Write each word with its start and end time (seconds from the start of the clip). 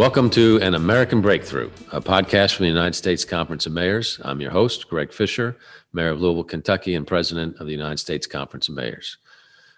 Welcome 0.00 0.30
to 0.30 0.58
An 0.62 0.72
American 0.72 1.20
Breakthrough, 1.20 1.70
a 1.92 2.00
podcast 2.00 2.54
from 2.54 2.64
the 2.64 2.70
United 2.70 2.94
States 2.94 3.22
Conference 3.22 3.66
of 3.66 3.74
Mayors. 3.74 4.18
I'm 4.24 4.40
your 4.40 4.50
host, 4.50 4.88
Greg 4.88 5.12
Fisher, 5.12 5.58
Mayor 5.92 6.12
of 6.12 6.22
Louisville, 6.22 6.42
Kentucky, 6.42 6.94
and 6.94 7.06
President 7.06 7.54
of 7.60 7.66
the 7.66 7.72
United 7.72 7.98
States 7.98 8.26
Conference 8.26 8.70
of 8.70 8.76
Mayors. 8.76 9.18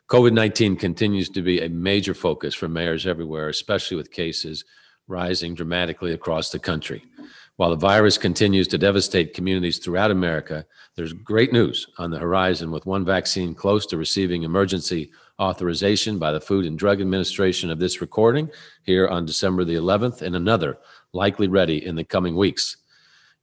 COVID 0.08 0.32
19 0.32 0.76
continues 0.76 1.28
to 1.30 1.42
be 1.42 1.60
a 1.60 1.68
major 1.68 2.14
focus 2.14 2.54
for 2.54 2.68
mayors 2.68 3.04
everywhere, 3.04 3.48
especially 3.48 3.96
with 3.96 4.12
cases 4.12 4.64
rising 5.08 5.56
dramatically 5.56 6.12
across 6.12 6.50
the 6.50 6.58
country. 6.60 7.02
While 7.56 7.70
the 7.70 7.76
virus 7.76 8.16
continues 8.16 8.68
to 8.68 8.78
devastate 8.78 9.34
communities 9.34 9.78
throughout 9.78 10.12
America, 10.12 10.64
there's 10.94 11.12
great 11.12 11.52
news 11.52 11.88
on 11.98 12.12
the 12.12 12.20
horizon 12.20 12.70
with 12.70 12.86
one 12.86 13.04
vaccine 13.04 13.56
close 13.56 13.86
to 13.86 13.96
receiving 13.96 14.44
emergency 14.44 15.10
authorization 15.40 16.18
by 16.18 16.32
the 16.32 16.40
Food 16.40 16.66
and 16.66 16.78
Drug 16.78 17.00
Administration 17.00 17.70
of 17.70 17.78
this 17.78 18.00
recording 18.00 18.50
here 18.82 19.08
on 19.08 19.26
December 19.26 19.64
the 19.64 19.74
11th, 19.74 20.22
and 20.22 20.36
another 20.36 20.78
likely 21.12 21.48
ready 21.48 21.84
in 21.84 21.94
the 21.94 22.04
coming 22.04 22.36
weeks. 22.36 22.76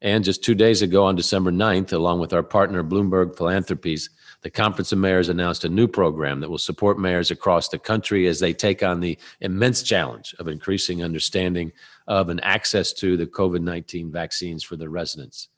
And 0.02 0.24
just 0.24 0.44
two 0.44 0.56
days 0.56 0.82
ago, 0.82 1.04
on 1.06 1.16
December 1.16 1.52
9th, 1.52 1.92
along 1.92 2.20
with 2.20 2.32
our 2.32 2.44
partner 2.44 2.84
Bloomberg 2.84 3.36
Philanthropies, 3.36 4.10
the 4.42 4.50
Conference 4.50 4.94
of 4.94 5.00
Mayors 5.00 5.28
announced 5.28 5.66
a 5.66 5.70
new 5.70 5.88
program 5.88 6.40
that 6.40 6.50
will 6.50 6.58
support 6.58 6.98
mayors 6.98 7.32
across 7.32 7.68
the 7.68 7.78
country 7.78 8.26
as 8.28 8.40
they 8.40 8.54
take 8.54 8.82
on 8.82 9.02
the 9.02 9.18
immense 9.42 9.84
challenge 9.84 10.34
of 10.40 10.48
increasing 10.48 11.04
understanding 11.04 11.74
of 12.08 12.30
and 12.30 12.42
access 12.44 12.94
to 12.94 13.18
the 13.18 13.28
COVID 13.28 13.62
19 13.62 14.12
vaccines 14.12 14.64
for 14.64 14.78
their 14.78 14.90
residents. 14.90 15.50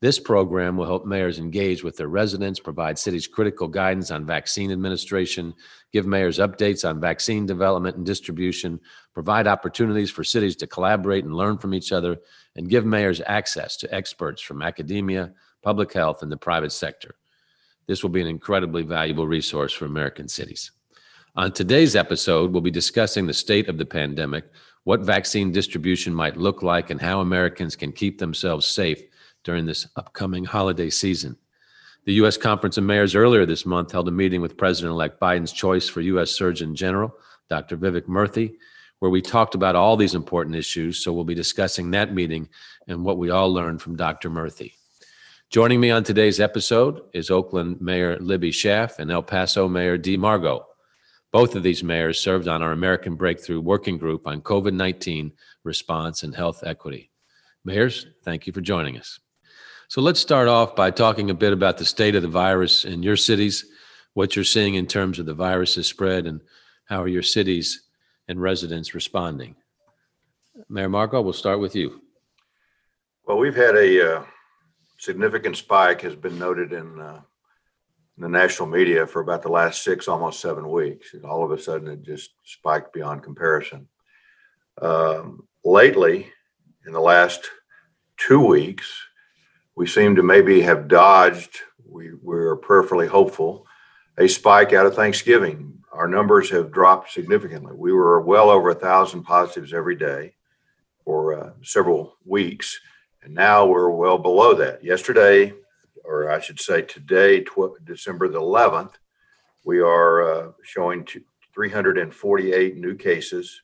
This 0.00 0.20
program 0.20 0.76
will 0.76 0.86
help 0.86 1.06
mayors 1.06 1.40
engage 1.40 1.82
with 1.82 1.96
their 1.96 2.06
residents, 2.06 2.60
provide 2.60 2.98
cities 2.98 3.26
critical 3.26 3.66
guidance 3.66 4.12
on 4.12 4.24
vaccine 4.24 4.70
administration, 4.70 5.54
give 5.92 6.06
mayors 6.06 6.38
updates 6.38 6.88
on 6.88 7.00
vaccine 7.00 7.46
development 7.46 7.96
and 7.96 8.06
distribution, 8.06 8.78
provide 9.12 9.48
opportunities 9.48 10.10
for 10.10 10.22
cities 10.22 10.54
to 10.56 10.68
collaborate 10.68 11.24
and 11.24 11.34
learn 11.34 11.58
from 11.58 11.74
each 11.74 11.90
other, 11.90 12.16
and 12.54 12.68
give 12.68 12.86
mayors 12.86 13.20
access 13.26 13.76
to 13.78 13.92
experts 13.92 14.40
from 14.40 14.62
academia, 14.62 15.32
public 15.62 15.92
health, 15.92 16.22
and 16.22 16.30
the 16.30 16.36
private 16.36 16.70
sector. 16.70 17.16
This 17.88 18.04
will 18.04 18.10
be 18.10 18.20
an 18.20 18.28
incredibly 18.28 18.82
valuable 18.82 19.26
resource 19.26 19.72
for 19.72 19.86
American 19.86 20.28
cities. 20.28 20.70
On 21.34 21.50
today's 21.50 21.96
episode, 21.96 22.52
we'll 22.52 22.62
be 22.62 22.70
discussing 22.70 23.26
the 23.26 23.34
state 23.34 23.68
of 23.68 23.78
the 23.78 23.86
pandemic, 23.86 24.44
what 24.84 25.00
vaccine 25.00 25.50
distribution 25.50 26.14
might 26.14 26.36
look 26.36 26.62
like, 26.62 26.90
and 26.90 27.00
how 27.00 27.20
Americans 27.20 27.74
can 27.74 27.90
keep 27.90 28.18
themselves 28.18 28.64
safe 28.64 29.02
during 29.44 29.66
this 29.66 29.86
upcoming 29.96 30.44
holiday 30.44 30.90
season. 30.90 31.36
The 32.04 32.14
U.S. 32.14 32.36
Conference 32.36 32.78
of 32.78 32.84
Mayors 32.84 33.14
earlier 33.14 33.44
this 33.44 33.66
month 33.66 33.92
held 33.92 34.08
a 34.08 34.10
meeting 34.10 34.40
with 34.40 34.56
President 34.56 34.92
elect 34.92 35.20
Biden's 35.20 35.52
choice 35.52 35.88
for 35.88 36.00
U.S. 36.00 36.30
Surgeon 36.30 36.74
General, 36.74 37.14
Dr. 37.50 37.76
Vivek 37.76 38.06
Murthy, 38.06 38.54
where 38.98 39.10
we 39.10 39.20
talked 39.20 39.54
about 39.54 39.76
all 39.76 39.96
these 39.96 40.14
important 40.14 40.56
issues. 40.56 41.02
So 41.02 41.12
we'll 41.12 41.24
be 41.24 41.34
discussing 41.34 41.90
that 41.90 42.14
meeting 42.14 42.48
and 42.86 43.04
what 43.04 43.18
we 43.18 43.30
all 43.30 43.52
learned 43.52 43.82
from 43.82 43.96
Dr. 43.96 44.30
Murthy. 44.30 44.72
Joining 45.50 45.80
me 45.80 45.90
on 45.90 46.04
today's 46.04 46.40
episode 46.40 47.02
is 47.14 47.30
Oakland 47.30 47.80
Mayor 47.80 48.18
Libby 48.20 48.50
Schaaf 48.50 48.98
and 48.98 49.10
El 49.10 49.22
Paso 49.22 49.68
Mayor 49.68 49.96
Dee 49.96 50.16
Margo. 50.16 50.66
Both 51.30 51.54
of 51.54 51.62
these 51.62 51.84
mayors 51.84 52.20
served 52.20 52.48
on 52.48 52.62
our 52.62 52.72
American 52.72 53.14
Breakthrough 53.14 53.60
Working 53.60 53.98
Group 53.98 54.26
on 54.26 54.40
COVID 54.40 54.74
19 54.74 55.32
response 55.64 56.22
and 56.22 56.34
health 56.34 56.64
equity. 56.64 57.10
Mayors, 57.64 58.06
thank 58.24 58.46
you 58.46 58.52
for 58.52 58.60
joining 58.60 58.98
us. 58.98 59.20
So 59.90 60.02
let's 60.02 60.20
start 60.20 60.48
off 60.48 60.76
by 60.76 60.90
talking 60.90 61.30
a 61.30 61.34
bit 61.34 61.54
about 61.54 61.78
the 61.78 61.84
state 61.86 62.14
of 62.14 62.20
the 62.20 62.28
virus 62.28 62.84
in 62.84 63.02
your 63.02 63.16
cities, 63.16 63.64
what 64.12 64.36
you're 64.36 64.44
seeing 64.44 64.74
in 64.74 64.86
terms 64.86 65.18
of 65.18 65.24
the 65.24 65.32
virus's 65.32 65.86
spread, 65.86 66.26
and 66.26 66.42
how 66.84 67.02
are 67.02 67.08
your 67.08 67.22
cities 67.22 67.84
and 68.28 68.38
residents 68.38 68.94
responding. 68.94 69.56
Mayor 70.68 70.90
Margo, 70.90 71.22
we'll 71.22 71.32
start 71.32 71.58
with 71.58 71.74
you. 71.74 72.02
Well, 73.24 73.38
we've 73.38 73.56
had 73.56 73.76
a 73.76 74.16
uh, 74.16 74.24
significant 74.98 75.56
spike 75.56 76.02
has 76.02 76.14
been 76.14 76.38
noted 76.38 76.74
in, 76.74 77.00
uh, 77.00 77.22
in, 78.18 78.22
the 78.22 78.28
national 78.28 78.68
media 78.68 79.06
for 79.06 79.22
about 79.22 79.40
the 79.40 79.48
last 79.48 79.84
six, 79.84 80.06
almost 80.06 80.40
seven 80.40 80.70
weeks. 80.70 81.14
And 81.14 81.24
all 81.24 81.42
of 81.42 81.50
a 81.50 81.58
sudden, 81.58 81.88
it 81.88 82.02
just 82.02 82.32
spiked 82.44 82.92
beyond 82.92 83.22
comparison. 83.22 83.88
Um, 84.82 85.48
lately, 85.64 86.30
in 86.86 86.92
the 86.92 87.00
last 87.00 87.48
two 88.18 88.44
weeks, 88.44 88.92
we 89.78 89.86
seem 89.86 90.16
to 90.16 90.24
maybe 90.24 90.60
have 90.60 90.88
dodged, 90.88 91.60
we, 91.88 92.12
we're 92.20 92.56
prayerfully 92.56 93.06
hopeful, 93.06 93.64
a 94.18 94.26
spike 94.26 94.72
out 94.72 94.86
of 94.86 94.96
Thanksgiving. 94.96 95.72
Our 95.92 96.08
numbers 96.08 96.50
have 96.50 96.72
dropped 96.72 97.12
significantly. 97.12 97.74
We 97.76 97.92
were 97.92 98.20
well 98.20 98.50
over 98.50 98.70
a 98.70 98.74
thousand 98.74 99.22
positives 99.22 99.72
every 99.72 99.94
day 99.94 100.34
for 101.04 101.40
uh, 101.40 101.50
several 101.62 102.16
weeks, 102.24 102.80
and 103.22 103.32
now 103.32 103.66
we're 103.66 103.90
well 103.90 104.18
below 104.18 104.52
that. 104.54 104.82
Yesterday, 104.82 105.54
or 106.02 106.28
I 106.28 106.40
should 106.40 106.58
say 106.58 106.82
today, 106.82 107.44
tw- 107.44 107.78
December 107.84 108.28
the 108.28 108.40
11th, 108.40 108.94
we 109.64 109.78
are 109.78 110.48
uh, 110.48 110.52
showing 110.64 111.06
348 111.54 112.76
new 112.78 112.96
cases, 112.96 113.62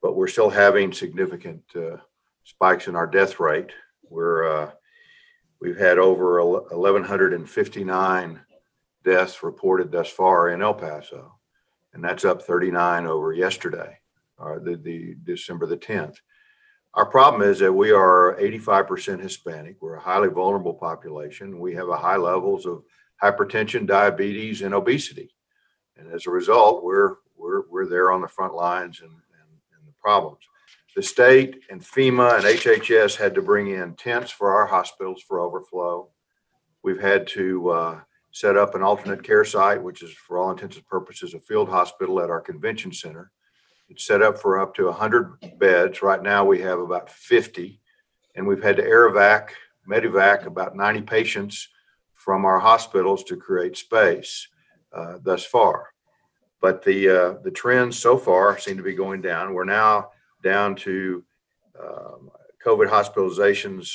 but 0.00 0.14
we're 0.14 0.28
still 0.28 0.50
having 0.50 0.92
significant 0.92 1.64
uh, 1.74 1.96
spikes 2.44 2.86
in 2.86 2.94
our 2.94 3.08
death 3.08 3.40
rate. 3.40 3.72
We're 4.08 4.46
uh, 4.46 4.70
We've 5.60 5.78
had 5.78 5.98
over 5.98 6.42
1,159 6.44 8.40
deaths 9.04 9.42
reported 9.42 9.90
thus 9.90 10.10
far 10.10 10.50
in 10.50 10.62
El 10.62 10.74
Paso, 10.74 11.38
and 11.94 12.04
that's 12.04 12.24
up 12.24 12.42
39 12.42 13.06
over 13.06 13.32
yesterday, 13.32 13.98
uh, 14.38 14.58
the, 14.58 14.76
the 14.76 15.16
December 15.24 15.66
the 15.66 15.76
10th. 15.76 16.16
Our 16.94 17.06
problem 17.06 17.42
is 17.42 17.58
that 17.60 17.72
we 17.72 17.90
are 17.90 18.36
85% 18.40 19.20
Hispanic. 19.20 19.76
We're 19.80 19.96
a 19.96 20.00
highly 20.00 20.28
vulnerable 20.28 20.74
population. 20.74 21.58
We 21.58 21.74
have 21.74 21.88
a 21.88 21.96
high 21.96 22.16
levels 22.16 22.66
of 22.66 22.84
hypertension, 23.22 23.86
diabetes, 23.86 24.62
and 24.62 24.74
obesity. 24.74 25.34
And 25.96 26.12
as 26.12 26.26
a 26.26 26.30
result, 26.30 26.84
we're 26.84 27.16
we're 27.34 27.62
we're 27.70 27.86
there 27.86 28.10
on 28.10 28.20
the 28.20 28.28
front 28.28 28.54
lines 28.54 29.00
and, 29.00 29.10
and, 29.10 29.50
and 29.78 29.86
the 29.86 29.94
problems 30.00 30.40
the 30.96 31.02
state 31.02 31.60
and 31.70 31.82
FEMA 31.82 32.36
and 32.36 32.44
HHS 32.44 33.16
had 33.16 33.34
to 33.34 33.42
bring 33.42 33.68
in 33.68 33.94
tents 33.96 34.30
for 34.30 34.54
our 34.54 34.64
hospitals 34.64 35.22
for 35.22 35.38
overflow. 35.38 36.08
We've 36.82 37.00
had 37.00 37.26
to 37.28 37.68
uh, 37.68 38.00
set 38.32 38.56
up 38.56 38.74
an 38.74 38.82
alternate 38.82 39.22
care 39.22 39.44
site, 39.44 39.82
which 39.82 40.02
is 40.02 40.10
for 40.12 40.38
all 40.38 40.50
intents 40.50 40.76
and 40.76 40.86
purposes 40.86 41.34
a 41.34 41.40
field 41.40 41.68
hospital 41.68 42.18
at 42.20 42.30
our 42.30 42.40
convention 42.40 42.94
center. 42.94 43.30
It's 43.90 44.06
set 44.06 44.22
up 44.22 44.38
for 44.38 44.58
up 44.58 44.74
to 44.76 44.86
100 44.86 45.58
beds. 45.58 46.00
Right 46.00 46.22
now 46.22 46.46
we 46.46 46.62
have 46.62 46.78
about 46.78 47.10
50, 47.10 47.78
and 48.34 48.46
we've 48.46 48.62
had 48.62 48.76
to 48.76 48.84
air 48.84 49.10
evac, 49.10 49.50
about 50.46 50.76
90 50.76 51.02
patients 51.02 51.68
from 52.14 52.46
our 52.46 52.58
hospitals 52.58 53.22
to 53.24 53.36
create 53.36 53.76
space 53.76 54.48
uh, 54.94 55.18
thus 55.22 55.44
far. 55.44 55.90
But 56.62 56.82
the 56.82 57.08
uh, 57.08 57.34
the 57.44 57.50
trends 57.50 57.98
so 57.98 58.16
far 58.16 58.58
seem 58.58 58.78
to 58.78 58.82
be 58.82 58.94
going 58.94 59.20
down. 59.20 59.52
We're 59.52 59.64
now 59.64 60.08
down 60.42 60.74
to 60.76 61.24
um, 61.78 62.30
COVID 62.64 62.88
hospitalizations 62.88 63.92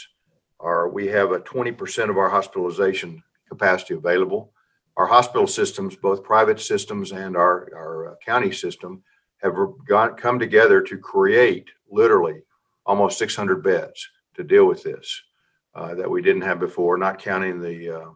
are 0.59 0.89
we 0.89 1.07
have 1.07 1.31
a 1.31 1.39
20% 1.39 2.09
of 2.09 2.17
our 2.17 2.29
hospitalization 2.29 3.23
capacity 3.49 3.95
available. 3.95 4.53
Our 4.97 5.07
hospital 5.07 5.47
systems, 5.47 5.95
both 5.95 6.23
private 6.23 6.59
systems 6.59 7.11
and 7.11 7.35
our, 7.35 7.69
our 7.75 8.17
county 8.23 8.51
system, 8.51 9.03
have 9.41 9.55
got, 9.87 10.17
come 10.17 10.37
together 10.37 10.81
to 10.81 10.97
create 10.97 11.69
literally 11.89 12.41
almost 12.85 13.17
600 13.17 13.63
beds 13.63 14.07
to 14.35 14.43
deal 14.43 14.65
with 14.65 14.83
this 14.83 15.21
uh, 15.75 15.95
that 15.95 16.09
we 16.09 16.21
didn't 16.21 16.43
have 16.43 16.59
before, 16.59 16.97
not 16.97 17.19
counting 17.19 17.59
the 17.59 18.01
uh, 18.01 18.09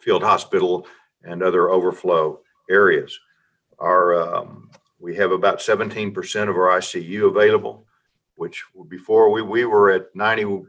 field 0.00 0.22
hospital 0.22 0.86
and 1.22 1.42
other 1.42 1.70
overflow 1.70 2.40
areas. 2.70 3.18
Our 3.78 4.36
um, 4.36 4.70
we 5.02 5.16
have 5.16 5.32
about 5.32 5.58
17% 5.58 6.14
of 6.48 6.56
our 6.56 6.78
ICU 6.78 7.26
available, 7.28 7.84
which 8.36 8.64
before 8.88 9.30
we, 9.30 9.42
we 9.42 9.64
were 9.64 9.90
at 9.90 10.14
90 10.14 10.62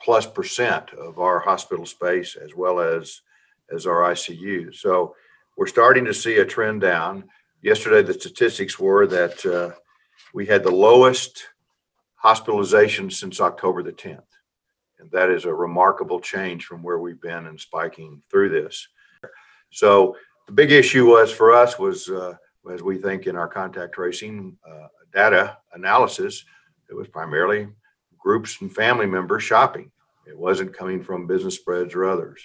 plus 0.00 0.24
percent 0.24 0.92
of 0.92 1.18
our 1.18 1.40
hospital 1.40 1.84
space 1.84 2.36
as 2.36 2.54
well 2.54 2.78
as 2.80 3.20
as 3.72 3.86
our 3.86 4.02
ICU. 4.12 4.74
So 4.74 5.14
we're 5.56 5.66
starting 5.66 6.04
to 6.06 6.14
see 6.14 6.38
a 6.38 6.44
trend 6.44 6.80
down. 6.80 7.24
Yesterday, 7.62 8.02
the 8.02 8.14
statistics 8.14 8.78
were 8.78 9.06
that 9.08 9.44
uh, 9.46 9.76
we 10.34 10.46
had 10.46 10.64
the 10.64 10.70
lowest 10.70 11.44
hospitalization 12.14 13.10
since 13.10 13.40
October 13.40 13.82
the 13.82 13.92
10th. 13.92 14.22
And 14.98 15.10
that 15.12 15.30
is 15.30 15.44
a 15.44 15.54
remarkable 15.54 16.20
change 16.20 16.64
from 16.64 16.82
where 16.82 16.98
we've 16.98 17.20
been 17.20 17.46
and 17.46 17.60
spiking 17.60 18.22
through 18.30 18.50
this. 18.50 18.88
So 19.70 20.16
the 20.46 20.52
big 20.52 20.72
issue 20.72 21.06
was 21.06 21.32
for 21.32 21.52
us 21.52 21.78
was 21.78 22.08
uh, 22.08 22.34
as 22.72 22.82
we 22.82 22.98
think 22.98 23.26
in 23.26 23.36
our 23.36 23.48
contact 23.48 23.94
tracing 23.94 24.56
uh, 24.68 24.88
data 25.12 25.56
analysis, 25.72 26.44
it 26.88 26.94
was 26.94 27.08
primarily 27.08 27.68
groups 28.18 28.60
and 28.60 28.74
family 28.74 29.06
members 29.06 29.42
shopping. 29.42 29.90
It 30.26 30.38
wasn't 30.38 30.76
coming 30.76 31.02
from 31.02 31.26
business 31.26 31.56
spreads 31.56 31.94
or 31.94 32.04
others. 32.04 32.40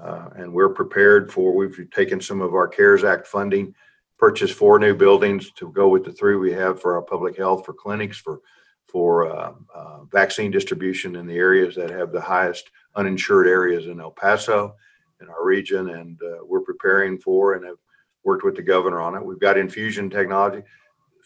Uh, 0.00 0.28
and 0.36 0.52
we're 0.52 0.68
prepared 0.68 1.32
for, 1.32 1.54
we've 1.54 1.90
taken 1.90 2.20
some 2.20 2.40
of 2.40 2.54
our 2.54 2.68
CARES 2.68 3.04
Act 3.04 3.26
funding, 3.26 3.74
purchased 4.18 4.54
four 4.54 4.78
new 4.78 4.94
buildings 4.94 5.50
to 5.52 5.72
go 5.72 5.88
with 5.88 6.04
the 6.04 6.12
three 6.12 6.36
we 6.36 6.52
have 6.52 6.80
for 6.80 6.94
our 6.94 7.02
public 7.02 7.36
health, 7.36 7.64
for 7.64 7.72
clinics, 7.72 8.18
for 8.18 8.40
for 8.88 9.30
uh, 9.30 9.52
uh, 9.74 10.04
vaccine 10.10 10.50
distribution 10.50 11.16
in 11.16 11.26
the 11.26 11.36
areas 11.36 11.74
that 11.74 11.90
have 11.90 12.10
the 12.10 12.20
highest 12.20 12.70
uninsured 12.96 13.46
areas 13.46 13.86
in 13.86 14.00
El 14.00 14.10
Paso 14.10 14.74
in 15.20 15.28
our 15.28 15.44
region. 15.44 15.90
And 15.90 16.18
uh, 16.22 16.38
we're 16.44 16.62
preparing 16.62 17.18
for 17.18 17.54
and 17.54 17.64
have 17.66 17.76
worked 18.28 18.44
with 18.44 18.56
the 18.56 18.62
governor 18.62 19.00
on 19.00 19.14
it. 19.14 19.24
We've 19.24 19.40
got 19.40 19.56
infusion 19.56 20.10
technology. 20.10 20.62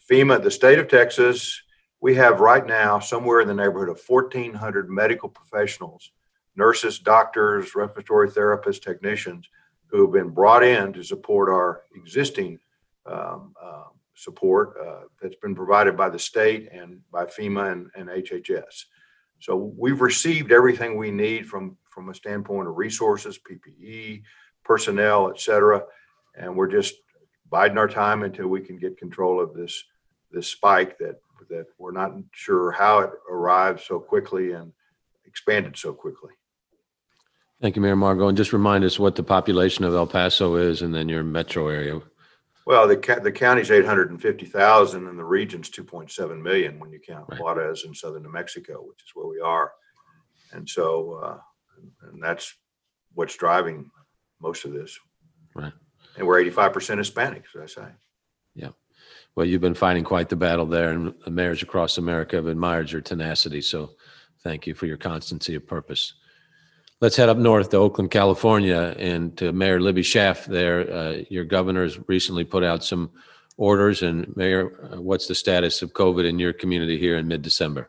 FEMA, 0.08 0.40
the 0.40 0.52
state 0.52 0.78
of 0.78 0.87
Texas, 0.87 1.60
we 2.00 2.14
have 2.14 2.38
right 2.38 2.64
now 2.64 3.00
somewhere 3.00 3.40
in 3.40 3.49
the 3.49 3.54
neighborhood 3.54 3.88
of 3.88 4.00
1,400 4.06 4.88
medical 4.88 5.28
professionals, 5.28 6.12
nurses, 6.54 7.00
doctors, 7.00 7.75
respiratory 7.75 8.31
therapists, 8.31 8.81
technicians 8.81 9.49
who 9.88 10.02
have 10.02 10.12
been 10.12 10.31
brought 10.31 10.62
in 10.62 10.93
to 10.93 11.02
support 11.02 11.49
our 11.49 11.82
existing 11.96 12.60
um, 13.04 13.52
uh, 13.60 13.90
support 14.14 14.76
uh, 14.81 15.00
that's 15.20 15.43
been 15.43 15.56
provided 15.56 15.96
by 15.96 16.08
the 16.08 16.19
state 16.20 16.69
and 16.70 17.00
by 17.10 17.25
FEMA 17.25 17.72
and, 17.72 17.90
and 17.96 18.08
HHS. 18.08 18.84
So 19.40 19.56
we've 19.76 20.00
received 20.00 20.52
everything 20.52 20.96
we 20.96 21.10
need 21.10 21.49
from 21.49 21.76
from 21.90 22.08
a 22.08 22.14
standpoint 22.14 22.69
of 22.69 22.76
resources, 22.76 23.38
PPE, 23.38 24.22
personnel, 24.64 25.31
et 25.31 25.38
cetera, 25.38 25.82
and 26.34 26.56
we're 26.56 26.69
just 26.70 26.94
biding 27.50 27.79
our 27.79 27.88
time 27.88 28.23
until 28.23 28.49
we 28.49 28.61
can 28.61 28.79
get 28.79 28.96
control 28.99 29.40
of 29.40 29.55
this 29.55 29.82
this 30.31 30.49
spike 30.49 30.99
that 30.99 31.20
that 31.50 31.67
we're 31.79 31.93
not 31.93 32.12
sure 32.32 32.70
how 32.73 33.00
it 33.00 33.11
arrived 33.31 33.81
so 33.81 33.99
quickly 33.99 34.52
and 34.52 34.73
expanded 35.26 35.76
so 35.76 35.93
quickly. 35.93 36.31
Thank 37.61 37.76
you, 37.76 37.82
Mayor 37.82 37.96
Margo. 37.96 38.29
And 38.29 38.37
just 38.37 38.52
remind 38.52 38.84
us 38.84 38.99
what 38.99 39.14
the 39.14 39.23
population 39.23 39.84
of 39.84 39.94
El 39.94 40.06
Paso 40.06 40.56
is 40.56 40.82
and 40.82 40.94
then 40.94 41.08
your 41.08 41.23
metro 41.23 41.69
area. 41.69 42.00
Well, 42.64 42.87
the 42.88 42.96
ca- 42.96 43.19
the 43.20 43.32
county's 43.32 43.70
eight 43.70 43.85
hundred 43.85 44.11
and 44.11 44.20
fifty 44.23 44.46
thousand 44.46 45.06
and 45.08 45.19
the 45.19 45.25
region's 45.25 45.69
two 45.69 45.85
point 45.85 46.11
seven 46.11 46.43
million 46.43 46.78
when 46.78 46.93
you 46.93 47.00
count 47.00 47.26
Right. 47.28 47.40
Juarez 47.40 47.85
and 47.85 47.96
southern 47.96 48.23
New 48.23 48.32
Mexico, 48.32 48.82
which 48.82 49.02
is 49.02 49.11
where 49.14 49.26
we 49.26 49.40
are. 49.40 49.73
And 50.52 50.69
so, 50.69 51.14
uh, 51.23 51.38
and 52.11 52.23
that's 52.23 52.55
what's 53.14 53.37
driving 53.37 53.90
most 54.40 54.64
of 54.64 54.73
this. 54.73 54.99
Right. 55.55 55.73
And 56.17 56.26
we're 56.26 56.41
eighty-five 56.41 56.73
percent 56.73 56.99
Hispanic, 56.99 57.44
as 57.55 57.62
I 57.62 57.67
say. 57.67 57.88
Yeah. 58.55 58.69
Well, 59.35 59.47
you've 59.47 59.62
been 59.62 59.75
fighting 59.75 60.05
quite 60.05 60.29
the 60.29 60.37
battle 60.37 60.67
there, 60.67 60.91
and 60.91 61.14
the 61.25 61.31
mayors 61.31 61.62
across 61.62 61.99
America 61.99 62.37
have 62.37 62.47
admired 62.47 62.91
your 62.91 63.00
tenacity. 63.00 63.62
So 63.62 63.93
thank 64.43 64.67
you 64.67 64.75
for 64.75 64.87
your 64.87 64.99
constancy 64.99 65.55
of 65.55 65.67
purpose. 65.67 66.14
Let's 67.00 67.17
head 67.17 67.29
up 67.29 67.38
north 67.38 67.70
to 67.70 67.79
Oakland, 67.79 68.11
California, 68.11 68.94
and 68.99 69.37
to 69.38 69.53
Mayor 69.53 69.81
Libby 69.81 70.03
Schaaf 70.03 70.44
there. 70.44 70.93
Uh, 70.93 71.23
your 71.31 71.44
governor's 71.44 71.99
recently 72.09 72.44
put 72.44 72.62
out 72.62 72.85
some 72.85 73.11
orders. 73.56 74.03
And 74.03 74.37
Mayor, 74.37 74.70
uh, 74.93 75.00
what's 75.00 75.26
the 75.26 75.35
status 75.35 75.82
of 75.82 75.94
COVID 75.94 76.29
in 76.29 76.38
your 76.38 76.53
community 76.53 76.99
here 76.99 77.17
in 77.17 77.26
mid-December? 77.26 77.88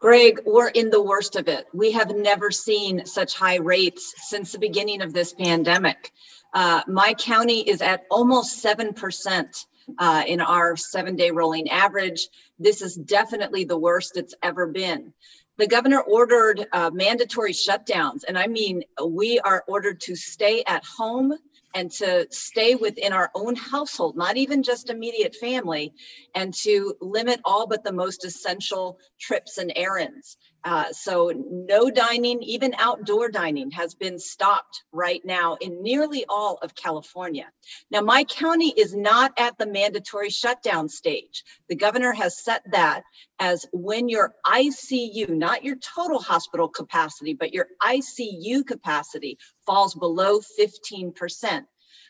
Greg, 0.00 0.40
we're 0.44 0.68
in 0.68 0.90
the 0.90 1.02
worst 1.02 1.36
of 1.36 1.48
it. 1.48 1.66
We 1.72 1.92
have 1.92 2.14
never 2.14 2.50
seen 2.50 3.06
such 3.06 3.34
high 3.34 3.56
rates 3.56 4.14
since 4.28 4.52
the 4.52 4.58
beginning 4.58 5.00
of 5.00 5.14
this 5.14 5.32
pandemic. 5.32 6.12
Uh, 6.56 6.80
my 6.88 7.12
county 7.12 7.60
is 7.60 7.82
at 7.82 8.06
almost 8.10 8.64
7% 8.64 9.66
uh, 9.98 10.24
in 10.26 10.40
our 10.40 10.74
seven 10.74 11.14
day 11.14 11.30
rolling 11.30 11.68
average. 11.68 12.28
This 12.58 12.80
is 12.80 12.94
definitely 12.94 13.64
the 13.64 13.76
worst 13.76 14.16
it's 14.16 14.34
ever 14.42 14.66
been. 14.66 15.12
The 15.58 15.66
governor 15.66 16.00
ordered 16.00 16.66
uh, 16.72 16.90
mandatory 16.94 17.52
shutdowns, 17.52 18.24
and 18.26 18.38
I 18.38 18.46
mean, 18.46 18.84
we 19.06 19.38
are 19.38 19.64
ordered 19.68 20.00
to 20.02 20.16
stay 20.16 20.64
at 20.66 20.82
home 20.82 21.34
and 21.74 21.90
to 21.90 22.26
stay 22.30 22.74
within 22.74 23.12
our 23.12 23.30
own 23.34 23.54
household, 23.54 24.16
not 24.16 24.38
even 24.38 24.62
just 24.62 24.88
immediate 24.88 25.34
family, 25.34 25.92
and 26.34 26.54
to 26.54 26.94
limit 27.02 27.38
all 27.44 27.66
but 27.66 27.84
the 27.84 27.92
most 27.92 28.24
essential 28.24 28.98
trips 29.20 29.58
and 29.58 29.70
errands. 29.76 30.38
Uh, 30.66 30.90
so, 30.90 31.32
no 31.48 31.88
dining, 31.90 32.42
even 32.42 32.74
outdoor 32.76 33.28
dining, 33.28 33.70
has 33.70 33.94
been 33.94 34.18
stopped 34.18 34.82
right 34.90 35.24
now 35.24 35.56
in 35.60 35.80
nearly 35.80 36.24
all 36.28 36.58
of 36.60 36.74
California. 36.74 37.46
Now, 37.88 38.00
my 38.00 38.24
county 38.24 38.74
is 38.76 38.92
not 38.92 39.32
at 39.38 39.56
the 39.58 39.66
mandatory 39.66 40.28
shutdown 40.28 40.88
stage. 40.88 41.44
The 41.68 41.76
governor 41.76 42.10
has 42.10 42.42
set 42.42 42.62
that 42.72 43.04
as 43.38 43.64
when 43.72 44.08
your 44.08 44.34
ICU, 44.44 45.28
not 45.28 45.62
your 45.62 45.76
total 45.76 46.18
hospital 46.18 46.68
capacity, 46.68 47.34
but 47.34 47.54
your 47.54 47.68
ICU 47.80 48.66
capacity 48.66 49.38
falls 49.66 49.94
below 49.94 50.40
15%. 50.58 51.60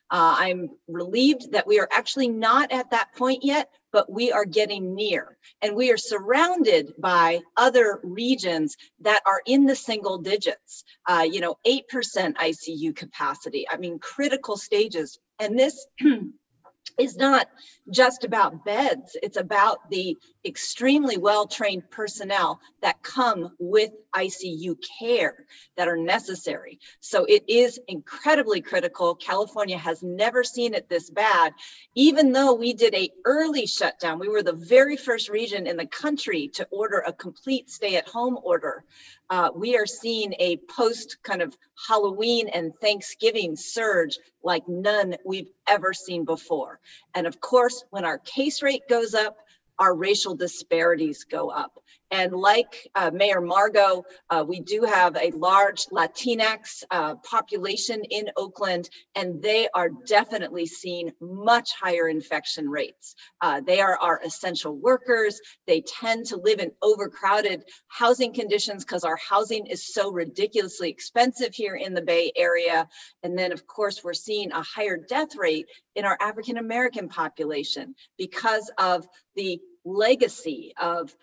Uh, 0.08 0.34
I'm 0.38 0.70
relieved 0.88 1.52
that 1.52 1.66
we 1.66 1.78
are 1.78 1.88
actually 1.92 2.28
not 2.28 2.72
at 2.72 2.90
that 2.92 3.12
point 3.16 3.44
yet, 3.44 3.68
but 3.96 4.12
we 4.12 4.30
are 4.30 4.44
getting 4.44 4.94
near. 4.94 5.38
And 5.62 5.74
we 5.74 5.90
are 5.90 5.96
surrounded 5.96 6.92
by 6.98 7.40
other 7.56 7.98
regions 8.02 8.76
that 9.00 9.22
are 9.24 9.40
in 9.46 9.64
the 9.64 9.74
single 9.74 10.18
digits, 10.18 10.84
uh, 11.08 11.24
you 11.26 11.40
know, 11.40 11.56
8% 11.66 11.82
ICU 12.36 12.94
capacity. 12.94 13.64
I 13.70 13.78
mean, 13.78 13.98
critical 13.98 14.58
stages. 14.58 15.18
And 15.38 15.58
this 15.58 15.86
is 16.98 17.16
not 17.16 17.48
just 17.90 18.24
about 18.24 18.66
beds, 18.66 19.16
it's 19.22 19.38
about 19.38 19.78
the 19.90 20.18
extremely 20.46 21.18
well 21.18 21.46
trained 21.46 21.90
personnel 21.90 22.60
that 22.80 23.02
come 23.02 23.54
with 23.58 23.90
ICU 24.14 24.76
care 24.98 25.44
that 25.76 25.88
are 25.88 25.96
necessary. 25.96 26.78
So 27.00 27.24
it 27.24 27.44
is 27.48 27.78
incredibly 27.88 28.60
critical. 28.60 29.14
California 29.14 29.76
has 29.76 30.02
never 30.02 30.44
seen 30.44 30.74
it 30.74 30.88
this 30.88 31.10
bad. 31.10 31.52
Even 31.94 32.32
though 32.32 32.54
we 32.54 32.72
did 32.72 32.94
a 32.94 33.10
early 33.24 33.66
shutdown, 33.66 34.18
we 34.18 34.28
were 34.28 34.42
the 34.42 34.52
very 34.52 34.96
first 34.96 35.28
region 35.28 35.66
in 35.66 35.76
the 35.76 35.86
country 35.86 36.48
to 36.54 36.66
order 36.70 36.98
a 36.98 37.12
complete 37.12 37.68
stay 37.68 37.96
at 37.96 38.08
home 38.08 38.38
order. 38.42 38.84
Uh, 39.28 39.50
we 39.54 39.76
are 39.76 39.86
seeing 39.86 40.34
a 40.38 40.56
post 40.56 41.18
kind 41.22 41.42
of 41.42 41.56
Halloween 41.88 42.48
and 42.48 42.72
Thanksgiving 42.80 43.56
surge 43.56 44.18
like 44.42 44.68
none 44.68 45.16
we've 45.24 45.50
ever 45.66 45.92
seen 45.92 46.24
before. 46.24 46.78
And 47.14 47.26
of 47.26 47.40
course, 47.40 47.84
when 47.90 48.04
our 48.04 48.18
case 48.18 48.62
rate 48.62 48.88
goes 48.88 49.14
up, 49.14 49.36
our 49.78 49.94
racial 49.94 50.34
disparities 50.36 51.24
go 51.24 51.50
up. 51.50 51.78
And 52.10 52.32
like 52.32 52.88
uh, 52.94 53.10
Mayor 53.12 53.40
Margo, 53.40 54.04
uh, 54.30 54.44
we 54.46 54.60
do 54.60 54.82
have 54.82 55.16
a 55.16 55.32
large 55.32 55.86
Latinx 55.86 56.84
uh, 56.90 57.16
population 57.16 58.02
in 58.04 58.30
Oakland, 58.36 58.88
and 59.14 59.42
they 59.42 59.68
are 59.74 59.90
definitely 60.06 60.66
seeing 60.66 61.12
much 61.20 61.72
higher 61.72 62.08
infection 62.08 62.68
rates. 62.68 63.14
Uh, 63.40 63.60
they 63.60 63.80
are 63.80 63.98
our 63.98 64.20
essential 64.24 64.76
workers. 64.76 65.40
They 65.66 65.80
tend 65.80 66.26
to 66.26 66.36
live 66.36 66.60
in 66.60 66.72
overcrowded 66.80 67.64
housing 67.88 68.32
conditions 68.32 68.84
because 68.84 69.04
our 69.04 69.16
housing 69.16 69.66
is 69.66 69.92
so 69.92 70.12
ridiculously 70.12 70.90
expensive 70.90 71.54
here 71.54 71.74
in 71.74 71.94
the 71.94 72.02
Bay 72.02 72.32
Area. 72.36 72.88
And 73.22 73.36
then, 73.36 73.52
of 73.52 73.66
course, 73.66 74.04
we're 74.04 74.14
seeing 74.14 74.52
a 74.52 74.62
higher 74.62 74.96
death 74.96 75.34
rate 75.36 75.66
in 75.96 76.04
our 76.04 76.16
African 76.20 76.56
American 76.56 77.08
population 77.08 77.94
because 78.16 78.70
of 78.78 79.06
the 79.34 79.60
legacy 79.84 80.72
of 80.78 81.14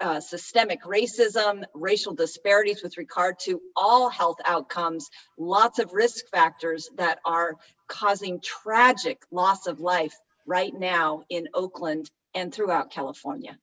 uh, 0.00 0.20
systemic 0.20 0.82
racism, 0.82 1.64
racial 1.74 2.14
disparities 2.14 2.82
with 2.82 2.96
regard 2.98 3.38
to 3.40 3.60
all 3.76 4.08
health 4.08 4.38
outcomes, 4.46 5.08
lots 5.38 5.78
of 5.78 5.92
risk 5.92 6.26
factors 6.30 6.88
that 6.96 7.18
are 7.24 7.56
causing 7.88 8.40
tragic 8.40 9.22
loss 9.30 9.66
of 9.66 9.80
life 9.80 10.14
right 10.46 10.74
now 10.74 11.22
in 11.30 11.48
Oakland 11.54 12.10
and 12.34 12.52
throughout 12.52 12.90
California. 12.90 13.58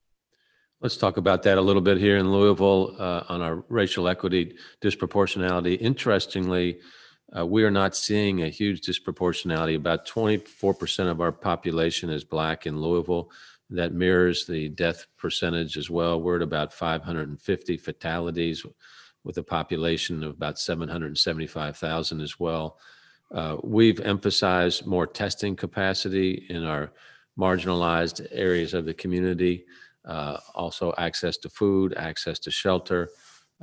Let's 0.80 0.98
talk 0.98 1.18
about 1.18 1.44
that 1.44 1.58
a 1.58 1.62
little 1.62 1.82
bit 1.82 1.98
here 1.98 2.18
in 2.18 2.32
Louisville 2.32 2.96
uh, 3.00 3.24
on 3.30 3.42
our 3.42 3.64
racial 3.68 4.08
equity 4.08 4.56
disproportionality. 4.80 5.78
Interestingly, 5.80 6.80
uh, 7.36 7.46
we 7.46 7.64
are 7.64 7.72
not 7.72 7.96
seeing 7.96 8.44
a 8.44 8.50
huge 8.50 8.82
disproportionality. 8.82 9.76
About 9.76 10.08
24% 10.08 11.10
of 11.10 11.20
our 11.20 11.32
population 11.32 12.10
is 12.10 12.24
Black 12.24 12.68
in 12.68 12.80
Louisville. 12.80 13.32
That 13.70 13.94
mirrors 13.94 14.46
the 14.46 14.70
death 14.70 15.06
percentage 15.18 15.78
as 15.78 15.90
well. 15.90 16.22
We're 16.22 16.38
at 16.38 16.42
about 16.42 16.74
550 16.74 17.78
fatalities 17.78 18.66
with 19.24 19.38
a 19.38 19.44
population 19.44 20.24
of 20.24 20.32
about 20.32 20.58
775,000 20.58 22.22
as 22.22 22.40
well. 22.40 22.78
Uh, 23.32 23.58
we've 23.64 24.00
emphasized 24.00 24.86
more 24.86 25.06
testing 25.06 25.56
capacity 25.56 26.46
in 26.50 26.64
our 26.64 26.92
marginalized 27.38 28.26
areas 28.32 28.74
of 28.74 28.86
the 28.86 28.94
community, 28.94 29.66
uh, 30.06 30.38
also 30.56 30.94
access 30.98 31.38
to 31.38 31.50
food, 31.50 31.94
access 31.98 32.40
to 32.40 32.50
shelter, 32.50 33.10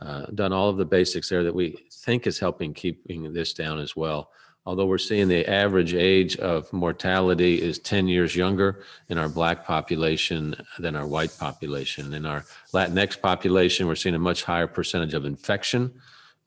uh, 0.01 0.27
done 0.35 0.53
all 0.53 0.69
of 0.69 0.77
the 0.77 0.85
basics 0.85 1.29
there 1.29 1.45
that 1.45 1.55
we 1.55 1.87
think 1.91 2.27
is 2.27 2.39
helping 2.39 2.75
keeping 2.75 3.33
this 3.33 3.55
down 3.55 3.79
as 3.79 3.97
well. 3.97 4.31
Although 4.67 4.87
we're 4.87 4.97
seeing 4.97 5.29
the 5.29 5.47
average 5.47 5.93
age 5.93 6.37
of 6.37 6.73
mortality 6.73 7.61
is 7.61 7.79
10 7.79 8.09
years 8.09 8.35
younger 8.35 8.83
in 9.11 9.19
our 9.19 9.29
black 9.29 9.67
population 9.67 10.55
than 10.79 10.97
our 10.97 11.07
white 11.07 11.37
population. 11.39 12.15
In 12.15 12.25
our 12.25 12.47
Latinx 12.73 13.21
population, 13.21 13.87
we're 13.87 13.95
seeing 13.95 14.15
a 14.15 14.19
much 14.19 14.43
higher 14.43 14.67
percentage 14.67 15.13
of 15.13 15.27
infection 15.27 15.93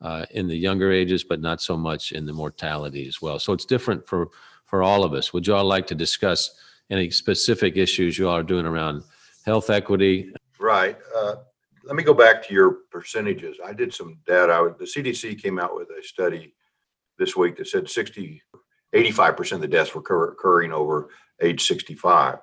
uh, 0.00 0.26
in 0.32 0.48
the 0.48 0.56
younger 0.56 0.90
ages, 0.90 1.22
but 1.22 1.40
not 1.40 1.60
so 1.60 1.76
much 1.76 2.10
in 2.10 2.26
the 2.26 2.32
mortality 2.32 3.06
as 3.06 3.22
well. 3.22 3.38
So 3.38 3.52
it's 3.52 3.64
different 3.64 4.06
for, 4.08 4.30
for 4.66 4.82
all 4.82 5.04
of 5.04 5.14
us. 5.14 5.32
Would 5.32 5.46
you 5.46 5.54
all 5.54 5.64
like 5.64 5.86
to 5.86 5.94
discuss 5.94 6.50
any 6.90 7.10
specific 7.10 7.76
issues 7.76 8.18
you 8.18 8.28
all 8.28 8.36
are 8.36 8.42
doing 8.42 8.66
around 8.66 9.04
health 9.44 9.70
equity? 9.70 10.32
right. 10.58 10.98
Uh, 11.16 11.36
let 11.84 11.94
me 11.94 12.02
go 12.02 12.14
back 12.14 12.46
to 12.46 12.52
your 12.52 12.78
percentages. 12.90 13.58
I 13.64 13.72
did 13.72 13.94
some 13.94 14.18
data. 14.26 14.74
The 14.76 14.84
CDC 14.84 15.40
came 15.40 15.58
out 15.58 15.76
with 15.76 15.88
a 15.90 16.02
study 16.02 16.52
this 17.18 17.36
week 17.36 17.56
that 17.56 17.68
said 17.68 17.88
60, 17.88 18.42
85% 18.94 19.52
of 19.52 19.60
the 19.60 19.68
deaths 19.68 19.94
were 19.94 20.30
occurring 20.30 20.72
over 20.72 21.08
age 21.42 21.62
65. 21.64 22.38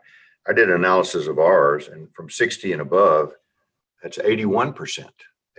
I 0.48 0.53
did 0.53 0.70
an 0.70 0.75
analysis 0.75 1.27
of 1.27 1.39
ours, 1.39 1.88
and 1.88 2.08
from 2.13 2.29
60 2.29 2.72
and 2.72 2.82
above, 2.82 3.34
that's 4.03 4.17
81%. 4.20 5.10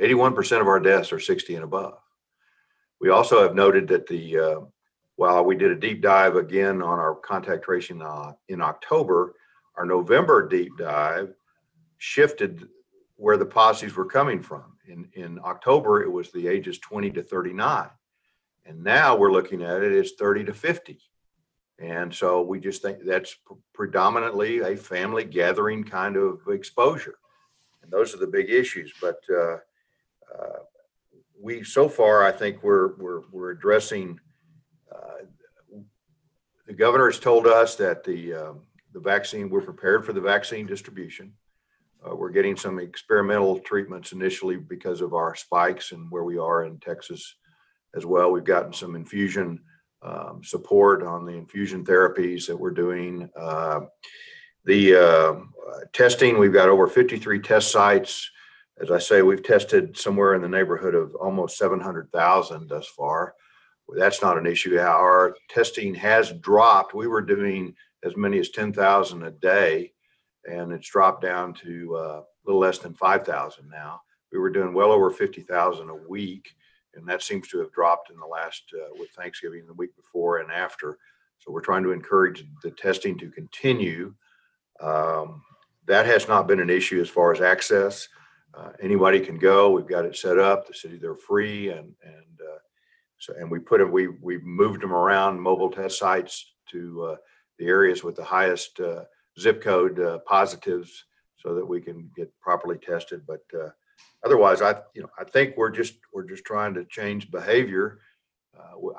81% 0.01 0.61
of 0.61 0.69
our 0.69 0.79
deaths 0.79 1.13
are 1.13 1.19
60 1.19 1.55
and 1.57 1.65
above. 1.65 1.99
We 3.01 3.11
also 3.11 3.43
have 3.43 3.55
noted 3.55 3.89
that 3.89 4.07
the 4.07 4.39
uh, 4.39 4.61
while 5.17 5.45
we 5.45 5.57
did 5.57 5.71
a 5.71 5.77
deep 5.77 6.03
dive 6.03 6.37
again 6.37 6.83
on 6.83 6.99
our 6.99 7.15
contact 7.15 7.65
tracing 7.65 8.03
uh, 8.03 8.33
in 8.49 8.61
October, 8.61 9.35
our 9.77 9.87
November 9.87 10.47
deep 10.47 10.77
dive 10.79 11.35
shifted 11.99 12.69
where 13.17 13.39
the 13.39 13.47
positives 13.47 13.97
were 13.97 14.05
coming 14.05 14.43
from. 14.43 14.77
In, 14.87 15.09
in 15.15 15.41
October, 15.43 16.03
it 16.03 16.11
was 16.11 16.31
the 16.31 16.47
ages 16.47 16.79
20 16.79 17.11
to 17.13 17.23
39. 17.23 17.89
And 18.67 18.83
now 18.83 19.17
we're 19.17 19.33
looking 19.33 19.63
at 19.63 19.83
it 19.83 19.97
as 19.99 20.13
30 20.19 20.45
to 20.47 20.55
50. 20.55 20.99
And 21.79 22.13
so 22.13 22.43
we 22.43 22.59
just 22.59 22.83
think 22.83 22.99
that's 23.05 23.37
predominantly 23.75 24.61
a 24.61 24.77
family 24.77 25.25
gathering 25.25 25.85
kind 25.85 26.17
of 26.17 26.41
exposure. 26.49 27.17
And 27.83 27.93
those 27.93 28.15
are 28.15 28.19
the 28.19 28.27
big 28.27 28.51
issues. 28.51 28.93
But 29.01 29.21
uh, 29.31 29.59
uh, 30.35 30.59
we, 31.41 31.63
so 31.63 31.89
far, 31.89 32.25
I 32.25 32.33
think 32.33 32.63
we're, 32.63 32.97
we're, 32.97 33.23
we're 33.31 33.51
addressing, 33.51 34.19
uh, 34.91 35.27
the 36.67 36.73
governor 36.73 37.07
has 37.07 37.21
told 37.21 37.47
us 37.47 37.77
that 37.77 38.03
the, 38.03 38.35
um, 38.35 38.63
the 38.93 39.01
vaccine, 39.01 39.51
we're 39.51 39.61
prepared 39.61 40.05
for 40.05 40.13
the 40.13 40.21
vaccine 40.21 40.67
distribution. 40.67 41.33
Uh, 42.05 42.17
we're 42.17 42.31
getting 42.31 42.57
some 42.57 42.79
experimental 42.79 43.59
treatments 43.61 44.13
initially 44.13 44.57
because 44.57 45.01
of 45.03 45.13
our 45.13 45.35
spikes 45.35 45.93
and 45.93 46.11
where 46.11 46.25
we 46.25 46.39
are 46.39 46.65
in 46.65 46.79
Texas 46.79 47.37
as 47.97 48.07
well. 48.07 48.31
We've 48.31 48.45
gotten 48.45 48.73
some 48.73 48.95
infusion 48.95 49.61
um, 50.03 50.43
support 50.45 51.03
on 51.03 51.25
the 51.25 51.33
infusion 51.33 51.85
therapies 51.85 52.47
that 52.47 52.57
we're 52.57 52.71
doing. 52.71 53.29
Uh, 53.37 53.81
the 54.65 54.95
uh, 54.97 55.35
testing, 55.93 56.39
we've 56.39 56.53
got 56.53 56.69
over 56.69 56.87
53 56.87 57.41
test 57.41 57.71
sites. 57.71 58.31
As 58.81 58.91
I 58.91 58.99
say, 58.99 59.23
we've 59.23 59.43
tested 59.43 59.97
somewhere 59.97 60.35
in 60.35 60.43
the 60.43 60.49
neighborhood 60.49 60.95
of 60.95 61.15
almost 61.15 61.57
700,000 61.57 62.69
thus 62.69 62.87
far. 62.89 63.35
That's 63.89 64.21
not 64.21 64.37
an 64.37 64.47
issue. 64.47 64.79
Our 64.79 65.37
testing 65.49 65.95
has 65.95 66.33
dropped. 66.33 66.95
We 66.95 67.07
were 67.07 67.23
doing 67.23 67.75
as 68.05 68.17
many 68.17 68.39
as 68.39 68.51
10,000 68.51 69.23
a 69.23 69.31
day, 69.31 69.93
and 70.45 70.73
it's 70.73 70.91
dropped 70.91 71.23
down 71.23 71.55
to 71.55 71.97
uh, 71.97 72.21
a 72.21 72.25
little 72.45 72.61
less 72.61 72.79
than 72.79 72.95
5,000 72.95 73.69
now. 73.69 74.01
We 74.33 74.39
were 74.39 74.51
doing 74.51 74.75
well 74.75 74.91
over 74.91 75.11
50,000 75.11 75.89
a 75.89 75.95
week, 75.95 76.49
and 76.97 77.07
that 77.09 77.23
seems 77.23 77.49
to 77.49 77.59
have 77.59 77.73
dropped 77.73 78.11
in 78.11 78.19
the 78.19 78.27
last, 78.27 78.63
uh, 78.75 78.89
with 78.99 79.11
Thanksgiving 79.11 79.67
the 79.67 79.75
week 79.75 79.95
before 79.97 80.39
and 80.39 80.51
after. 80.51 80.99
So 81.39 81.53
we're 81.53 81.61
trying 81.61 81.85
to 81.85 81.93
encourage 81.93 82.45
the 82.63 82.71
testing 82.71 83.19
to 83.19 83.31
continue. 83.31 84.15
Um, 84.81 85.43
that 85.87 86.07
has 86.07 86.29
not 86.29 86.49
been 86.49 86.61
an 86.61 86.71
issue 86.71 87.01
as 87.01 87.09
far 87.09 87.33
as 87.33 87.41
access. 87.41 88.09
Uh, 88.55 88.73
anybody 88.81 89.21
can 89.21 89.39
go. 89.39 89.71
We've 89.71 89.87
got 89.87 90.05
it 90.05 90.17
set 90.17 90.39
up. 90.39 90.67
The 90.67 90.75
city 90.75 90.99
they're 90.99 91.15
free, 91.15 91.69
and 91.69 91.95
and 92.03 92.41
uh, 92.41 92.59
so 93.19 93.35
and 93.39 93.51
we 93.51 93.59
put 93.59 93.81
it. 93.81 93.91
We 93.91 94.09
we 94.09 94.39
moved 94.39 94.83
them 94.83 94.93
around 94.93 95.41
mobile 95.41 95.71
test 95.71 95.99
sites 95.99 96.55
to 96.71 97.03
uh, 97.05 97.17
the 97.59 97.67
areas 97.67 98.03
with 98.03 98.17
the 98.17 98.25
highest 98.25 98.81
uh, 98.81 99.05
zip 99.39 99.63
code 99.63 100.01
uh, 100.01 100.19
positives, 100.27 101.05
so 101.37 101.55
that 101.55 101.67
we 101.67 101.81
can 101.81 102.11
get 102.17 102.33
properly 102.41 102.79
tested. 102.79 103.23
But 103.27 103.45
otherwise, 104.27 104.61
I 104.61 104.77
you 104.95 105.03
know 105.03 105.11
I 105.19 105.25
think 105.25 105.57
we're 105.57 105.71
just 105.71 105.95
we're 106.13 106.29
just 106.29 106.45
trying 106.45 106.75
to 106.75 106.85
change 106.85 107.31
behavior. 107.31 108.01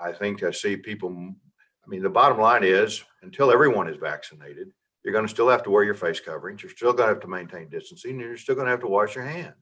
I 0.02 0.12
think 0.12 0.44
I 0.44 0.52
see 0.52 0.78
people. 0.78 1.10
I 1.10 1.88
mean, 1.90 2.04
the 2.04 2.10
bottom 2.10 2.40
line 2.40 2.64
is 2.64 3.04
until 3.22 3.52
everyone 3.52 3.88
is 3.88 3.98
vaccinated, 3.98 4.72
you're 5.04 5.14
going 5.14 5.26
to 5.26 5.32
still 5.32 5.50
have 5.50 5.64
to 5.64 5.70
wear 5.70 5.84
your 5.84 5.94
face 5.94 6.20
coverings. 6.20 6.62
You're 6.62 6.72
still 6.72 6.94
going 6.94 7.08
to 7.08 7.14
have 7.14 7.22
to 7.22 7.28
maintain 7.28 7.70
distancing. 7.70 8.12
And 8.12 8.20
you're 8.20 8.38
still 8.38 8.56
going 8.56 8.66
to 8.66 8.72
have 8.72 8.82
to 8.82 8.88
wash 8.88 9.16
your 9.16 9.24
hands. 9.26 9.56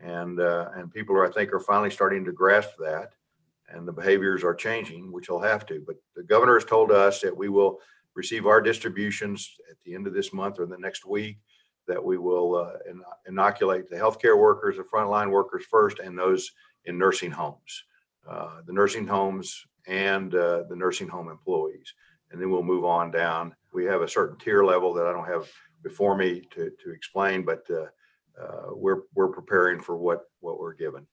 And 0.00 0.40
uh, 0.40 0.70
and 0.74 0.92
people 0.92 1.16
are, 1.16 1.26
I 1.26 1.30
think, 1.32 1.52
are 1.52 1.60
finally 1.60 1.90
starting 1.90 2.24
to 2.24 2.32
grasp 2.32 2.70
that, 2.80 3.12
and 3.68 3.86
the 3.86 3.92
behaviors 3.92 4.44
are 4.44 4.54
changing, 4.54 5.12
which 5.12 5.28
they'll 5.28 5.40
have 5.40 5.64
to. 5.66 5.82
But 5.86 5.96
the 6.14 6.24
governor 6.24 6.54
has 6.54 6.64
told 6.64 6.90
us 6.90 7.20
that 7.20 7.36
we 7.36 7.48
will 7.48 7.80
receive 8.14 8.46
our 8.46 8.60
distributions 8.60 9.50
at 9.70 9.76
the 9.84 9.94
end 9.94 10.06
of 10.06 10.14
this 10.14 10.32
month 10.32 10.58
or 10.58 10.66
the 10.66 10.78
next 10.78 11.06
week. 11.06 11.38
That 11.86 12.04
we 12.04 12.18
will 12.18 12.56
uh, 12.56 12.78
inoculate 13.28 13.88
the 13.88 13.96
healthcare 13.96 14.38
workers, 14.38 14.76
the 14.76 14.82
frontline 14.82 15.30
workers 15.30 15.64
first, 15.70 16.00
and 16.00 16.18
those 16.18 16.50
in 16.84 16.98
nursing 16.98 17.30
homes, 17.30 17.84
uh, 18.28 18.60
the 18.66 18.72
nursing 18.72 19.06
homes 19.06 19.66
and 19.86 20.34
uh, 20.34 20.64
the 20.68 20.74
nursing 20.76 21.08
home 21.08 21.28
employees 21.28 21.94
and 22.30 22.40
then 22.40 22.50
we'll 22.50 22.62
move 22.62 22.84
on 22.84 23.10
down. 23.10 23.54
We 23.72 23.84
have 23.86 24.02
a 24.02 24.08
certain 24.08 24.38
tier 24.38 24.64
level 24.64 24.92
that 24.94 25.06
I 25.06 25.12
don't 25.12 25.26
have 25.26 25.48
before 25.82 26.16
me 26.16 26.42
to, 26.50 26.70
to 26.70 26.90
explain, 26.90 27.44
but 27.44 27.64
uh, 27.70 27.86
uh, 28.42 28.70
we're 28.72 29.02
we're 29.14 29.28
preparing 29.28 29.80
for 29.80 29.96
what 29.96 30.22
what 30.40 30.58
we're 30.58 30.74
given. 30.74 31.06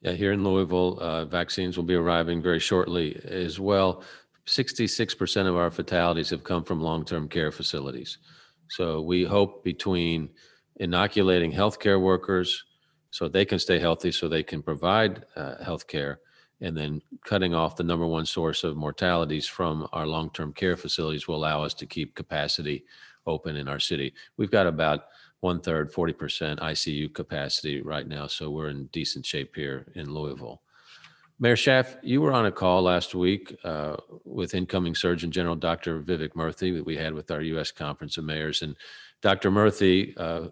Yeah, 0.00 0.12
here 0.12 0.32
in 0.32 0.44
Louisville, 0.44 0.98
uh, 1.00 1.24
vaccines 1.24 1.76
will 1.76 1.84
be 1.84 1.94
arriving 1.94 2.40
very 2.40 2.60
shortly 2.60 3.20
as 3.24 3.58
well. 3.58 4.04
66% 4.46 5.46
of 5.46 5.56
our 5.56 5.70
fatalities 5.70 6.30
have 6.30 6.44
come 6.44 6.62
from 6.62 6.80
long-term 6.80 7.28
care 7.28 7.50
facilities. 7.50 8.18
So 8.68 9.00
we 9.00 9.24
hope 9.24 9.64
between 9.64 10.30
inoculating 10.76 11.52
healthcare 11.52 12.00
workers 12.00 12.64
so 13.10 13.28
they 13.28 13.44
can 13.44 13.58
stay 13.58 13.78
healthy, 13.78 14.12
so 14.12 14.28
they 14.28 14.42
can 14.42 14.62
provide 14.62 15.24
uh, 15.34 15.54
healthcare, 15.62 16.16
and 16.60 16.76
then 16.76 17.00
cutting 17.24 17.54
off 17.54 17.76
the 17.76 17.84
number 17.84 18.06
one 18.06 18.26
source 18.26 18.64
of 18.64 18.76
mortalities 18.76 19.46
from 19.46 19.88
our 19.92 20.06
long-term 20.06 20.52
care 20.52 20.76
facilities 20.76 21.26
will 21.26 21.36
allow 21.36 21.62
us 21.62 21.74
to 21.74 21.86
keep 21.86 22.14
capacity 22.14 22.84
open 23.26 23.56
in 23.56 23.68
our 23.68 23.80
city. 23.80 24.12
We've 24.36 24.50
got 24.50 24.66
about 24.66 25.06
one 25.40 25.60
third, 25.60 25.92
40% 25.92 26.58
ICU 26.58 27.14
capacity 27.14 27.80
right 27.80 28.06
now, 28.06 28.26
so 28.26 28.50
we're 28.50 28.70
in 28.70 28.86
decent 28.86 29.24
shape 29.24 29.54
here 29.54 29.86
in 29.94 30.12
Louisville. 30.12 30.62
Mayor 31.40 31.56
Schaaf, 31.56 31.96
you 32.02 32.20
were 32.20 32.32
on 32.32 32.46
a 32.46 32.52
call 32.52 32.82
last 32.82 33.14
week 33.14 33.56
uh, 33.62 33.96
with 34.24 34.54
incoming 34.54 34.94
Surgeon 34.94 35.30
General 35.30 35.54
Dr. 35.54 36.02
Vivek 36.02 36.30
Murthy 36.30 36.74
that 36.76 36.84
we 36.84 36.96
had 36.96 37.14
with 37.14 37.30
our 37.30 37.40
U.S. 37.42 37.70
Conference 37.70 38.18
of 38.18 38.24
Mayors. 38.24 38.62
And 38.62 38.74
Dr. 39.22 39.50
Murthy 39.52 40.14
uh, 40.18 40.48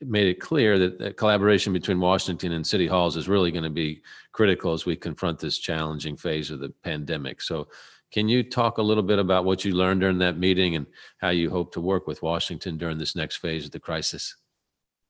made 0.00 0.26
it 0.26 0.40
clear 0.40 0.76
that, 0.78 0.98
that 0.98 1.16
collaboration 1.16 1.72
between 1.72 2.00
Washington 2.00 2.52
and 2.52 2.66
city 2.66 2.88
halls 2.88 3.16
is 3.16 3.28
really 3.28 3.52
going 3.52 3.64
to 3.64 3.70
be 3.70 4.02
critical 4.32 4.72
as 4.72 4.84
we 4.84 4.96
confront 4.96 5.38
this 5.38 5.58
challenging 5.58 6.16
phase 6.16 6.50
of 6.50 6.58
the 6.58 6.70
pandemic. 6.82 7.40
So, 7.40 7.68
can 8.10 8.26
you 8.26 8.42
talk 8.42 8.78
a 8.78 8.82
little 8.82 9.02
bit 9.02 9.18
about 9.18 9.44
what 9.44 9.66
you 9.66 9.74
learned 9.74 10.00
during 10.00 10.16
that 10.18 10.38
meeting 10.38 10.76
and 10.76 10.86
how 11.18 11.28
you 11.28 11.50
hope 11.50 11.74
to 11.74 11.80
work 11.80 12.06
with 12.06 12.22
Washington 12.22 12.78
during 12.78 12.96
this 12.96 13.14
next 13.14 13.36
phase 13.36 13.66
of 13.66 13.70
the 13.70 13.78
crisis? 13.78 14.34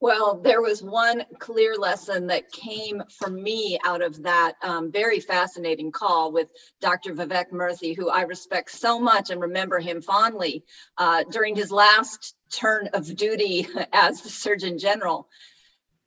Well, 0.01 0.41
there 0.41 0.63
was 0.63 0.81
one 0.81 1.25
clear 1.41 1.75
lesson 1.75 2.29
that 2.29 2.53
came 2.53 3.03
for 3.19 3.29
me 3.29 3.81
out 3.85 4.01
of 4.01 4.23
that 4.23 4.55
um, 4.63 4.93
very 4.93 5.19
fascinating 5.19 5.91
call 5.91 6.31
with 6.31 6.53
Dr. 6.81 7.15
Vivek 7.15 7.51
Murthy, 7.51 7.97
who 7.97 8.09
I 8.09 8.23
respect 8.23 8.71
so 8.71 9.01
much 9.01 9.31
and 9.31 9.41
remember 9.41 9.81
him 9.81 10.01
fondly 10.01 10.65
uh, 10.97 11.25
during 11.25 11.57
his 11.57 11.73
last 11.73 12.37
turn 12.53 12.91
of 12.93 13.17
duty 13.17 13.67
as 13.93 14.23
the 14.23 14.29
Surgeon 14.29 14.79
General. 14.79 15.29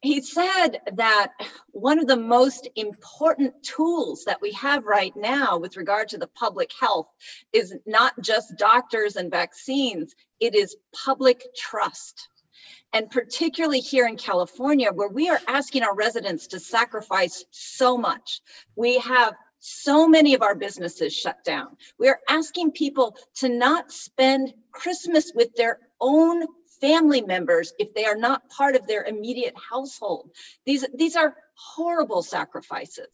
He 0.02 0.22
said 0.22 0.80
that 0.94 1.34
one 1.72 2.00
of 2.00 2.08
the 2.08 2.16
most 2.16 2.70
important 2.76 3.62
tools 3.62 4.24
that 4.24 4.42
we 4.42 4.54
have 4.54 4.86
right 4.86 5.14
now 5.18 5.58
with 5.58 5.76
regard 5.76 6.10
to 6.10 6.18
the 6.18 6.28
public 6.28 6.72
health 6.80 7.08
is 7.52 7.76
not 7.86 8.14
just 8.22 8.58
doctors 8.58 9.18
and 9.18 9.30
vaccines, 9.30 10.16
it 10.40 10.56
is 10.56 10.78
public 10.94 11.44
trust 11.56 12.30
and 12.94 13.10
particularly 13.10 13.80
here 13.80 14.08
in 14.08 14.18
California, 14.18 14.92
where 14.92 15.10
we 15.10 15.30
are 15.30 15.40
asking 15.48 15.84
our 15.84 15.96
residents 15.96 16.48
to 16.48 16.60
sacrifice 16.60 17.46
so 17.52 17.98
much. 17.98 18.42
We 18.76 19.00
have 19.00 19.34
so 19.60 20.08
many 20.08 20.34
of 20.34 20.42
our 20.42 20.56
businesses 20.56 21.14
shut 21.14 21.44
down. 21.44 21.78
We 22.00 22.10
are 22.10 22.20
asking 22.28 22.72
people 22.72 23.16
to 23.36 23.50
not 23.50 23.92
spend 23.92 24.54
Christmas 24.72 25.32
with 25.36 25.56
their 25.56 25.80
own 26.00 26.46
family 26.82 27.22
members 27.22 27.74
if 27.80 27.94
they 27.94 28.06
are 28.06 28.18
not 28.18 28.50
part 28.50 28.76
of 28.76 28.88
their 28.88 29.04
immediate 29.04 29.54
household. 29.70 30.32
These, 30.66 30.86
these 30.94 31.16
are 31.16 31.36
horrible 31.54 32.24
sacrifices. 32.24 33.08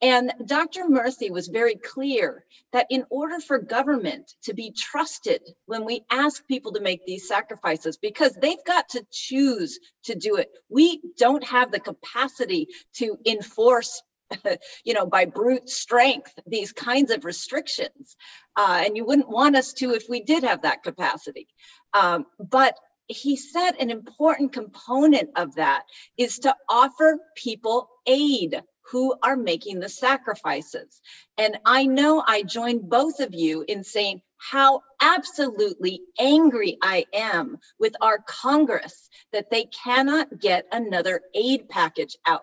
And 0.00 0.32
Dr. 0.44 0.86
Murthy 0.86 1.30
was 1.30 1.46
very 1.48 1.76
clear 1.76 2.44
that 2.72 2.86
in 2.90 3.04
order 3.10 3.38
for 3.38 3.58
government 3.58 4.34
to 4.44 4.54
be 4.54 4.72
trusted 4.72 5.42
when 5.66 5.84
we 5.84 6.04
ask 6.10 6.46
people 6.48 6.72
to 6.72 6.80
make 6.80 7.06
these 7.06 7.28
sacrifices, 7.28 7.98
because 7.98 8.32
they've 8.32 8.64
got 8.66 8.88
to 8.90 9.06
choose 9.12 9.78
to 10.04 10.14
do 10.14 10.36
it, 10.36 10.50
we 10.68 11.00
don't 11.18 11.44
have 11.44 11.70
the 11.70 11.80
capacity 11.80 12.68
to 12.94 13.18
enforce 13.26 14.02
you 14.84 14.94
know, 14.94 15.04
by 15.04 15.26
brute 15.26 15.68
strength, 15.68 16.32
these 16.46 16.72
kinds 16.72 17.10
of 17.10 17.24
restrictions. 17.24 18.16
Uh, 18.56 18.82
and 18.84 18.96
you 18.96 19.04
wouldn't 19.04 19.28
want 19.28 19.56
us 19.56 19.74
to 19.74 19.92
if 19.92 20.04
we 20.08 20.22
did 20.22 20.42
have 20.42 20.62
that 20.62 20.82
capacity. 20.82 21.46
Um, 21.94 22.26
but 22.38 22.74
he 23.12 23.36
said 23.36 23.72
an 23.78 23.90
important 23.90 24.52
component 24.52 25.30
of 25.36 25.54
that 25.56 25.84
is 26.16 26.40
to 26.40 26.56
offer 26.68 27.18
people 27.36 27.88
aid 28.06 28.62
who 28.90 29.14
are 29.22 29.36
making 29.36 29.80
the 29.80 29.88
sacrifices. 29.88 31.00
And 31.38 31.58
I 31.64 31.86
know 31.86 32.22
I 32.26 32.42
join 32.42 32.88
both 32.88 33.20
of 33.20 33.32
you 33.32 33.64
in 33.66 33.84
saying 33.84 34.22
how 34.36 34.82
absolutely 35.00 36.02
angry 36.18 36.76
I 36.82 37.06
am 37.14 37.58
with 37.78 37.94
our 38.00 38.18
Congress 38.18 39.08
that 39.32 39.50
they 39.50 39.64
cannot 39.64 40.40
get 40.40 40.66
another 40.72 41.22
aid 41.34 41.68
package 41.68 42.16
out. 42.26 42.42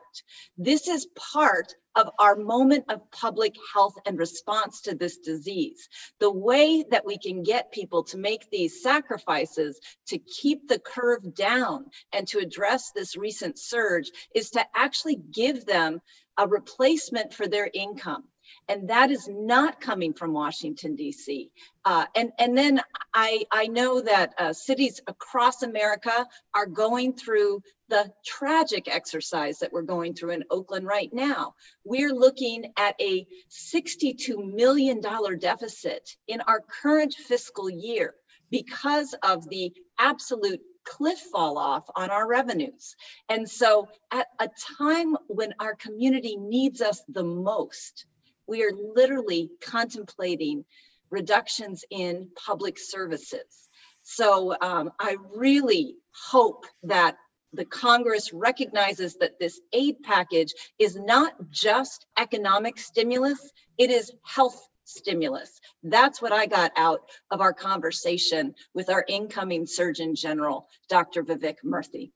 This 0.57 0.87
is 0.87 1.07
part 1.33 1.75
of 1.95 2.09
our 2.19 2.35
moment 2.35 2.85
of 2.89 3.09
public 3.11 3.55
health 3.73 3.95
and 4.05 4.17
response 4.17 4.81
to 4.81 4.95
this 4.95 5.17
disease. 5.17 5.89
The 6.19 6.31
way 6.31 6.85
that 6.91 7.05
we 7.05 7.17
can 7.17 7.43
get 7.43 7.71
people 7.71 8.03
to 8.05 8.17
make 8.17 8.49
these 8.49 8.81
sacrifices 8.81 9.79
to 10.07 10.19
keep 10.19 10.67
the 10.67 10.79
curve 10.79 11.33
down 11.35 11.85
and 12.13 12.27
to 12.29 12.39
address 12.39 12.91
this 12.91 13.17
recent 13.17 13.59
surge 13.59 14.11
is 14.33 14.51
to 14.51 14.65
actually 14.75 15.17
give 15.17 15.65
them 15.65 16.01
a 16.37 16.47
replacement 16.47 17.33
for 17.33 17.47
their 17.47 17.69
income 17.73 18.23
and 18.67 18.89
that 18.89 19.11
is 19.11 19.27
not 19.27 19.81
coming 19.81 20.13
from 20.13 20.33
Washington 20.33 20.95
D.C. 20.95 21.51
Uh, 21.85 22.05
and 22.15 22.31
and 22.37 22.57
then 22.57 22.81
I 23.13 23.45
I 23.51 23.67
know 23.67 24.01
that 24.01 24.33
uh, 24.37 24.53
cities 24.53 25.01
across 25.07 25.63
America 25.63 26.27
are 26.53 26.65
going 26.65 27.13
through 27.13 27.61
the 27.89 28.11
tragic 28.25 28.87
exercise 28.87 29.59
that 29.59 29.73
we're 29.73 29.81
going 29.81 30.13
through 30.13 30.31
in 30.31 30.43
Oakland 30.51 30.85
right 30.85 31.11
now. 31.11 31.55
We're 31.83 32.13
looking 32.13 32.71
at 32.77 32.95
a 33.01 33.25
62 33.49 34.37
million 34.37 35.01
dollar 35.01 35.35
deficit 35.35 36.15
in 36.27 36.41
our 36.41 36.61
current 36.61 37.13
fiscal 37.13 37.69
year 37.69 38.15
because 38.51 39.15
of 39.23 39.47
the 39.49 39.73
absolute 39.97 40.61
cliff 40.85 41.19
fall 41.19 41.57
off 41.57 41.85
on 41.95 42.09
our 42.09 42.27
revenues. 42.27 42.95
And 43.27 43.49
so 43.49 43.87
at 44.11 44.27
a 44.39 44.49
time 44.77 45.15
when 45.27 45.53
our 45.59 45.75
community 45.75 46.35
needs 46.37 46.81
us 46.81 47.01
the 47.07 47.23
most, 47.23 48.05
we 48.49 48.63
are 48.63 48.71
literally 48.95 49.51
contemplating 49.61 50.65
reductions 51.11 51.85
in 51.89 52.29
public 52.35 52.77
services. 52.79 53.69
So 54.01 54.55
um, 54.59 54.91
I 54.99 55.17
really 55.35 55.95
hope 56.29 56.65
that 56.83 57.17
the 57.53 57.65
Congress 57.65 58.33
recognizes 58.33 59.15
that 59.17 59.39
this 59.39 59.59
aid 59.73 59.97
package 60.03 60.53
is 60.77 60.95
not 60.95 61.33
just 61.49 62.05
economic 62.17 62.77
stimulus, 62.77 63.51
it 63.77 63.89
is 63.91 64.11
health 64.25 64.67
stimulus. 64.83 65.59
That's 65.83 66.21
what 66.21 66.31
I 66.31 66.47
got 66.47 66.71
out 66.75 67.01
of 67.31 67.41
our 67.41 67.53
conversation 67.53 68.55
with 68.73 68.89
our 68.89 69.05
incoming 69.07 69.67
Surgeon 69.67 70.15
General, 70.15 70.67
Dr. 70.89 71.23
Vivek 71.23 71.57
Murthy. 71.63 72.11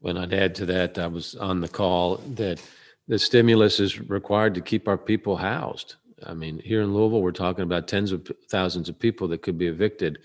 When 0.00 0.16
I'd 0.16 0.32
add 0.32 0.54
to 0.56 0.66
that, 0.66 0.98
I 0.98 1.08
was 1.08 1.34
on 1.34 1.60
the 1.60 1.68
call 1.68 2.16
that 2.34 2.60
the 3.08 3.18
stimulus 3.18 3.80
is 3.80 3.98
required 4.00 4.54
to 4.54 4.60
keep 4.60 4.86
our 4.86 4.98
people 4.98 5.36
housed. 5.36 5.96
I 6.26 6.34
mean, 6.34 6.60
here 6.60 6.82
in 6.82 6.92
Louisville, 6.92 7.22
we're 7.22 7.32
talking 7.32 7.64
about 7.64 7.88
tens 7.88 8.12
of 8.12 8.30
thousands 8.50 8.88
of 8.88 8.98
people 8.98 9.26
that 9.28 9.42
could 9.42 9.56
be 9.56 9.66
evicted 9.66 10.18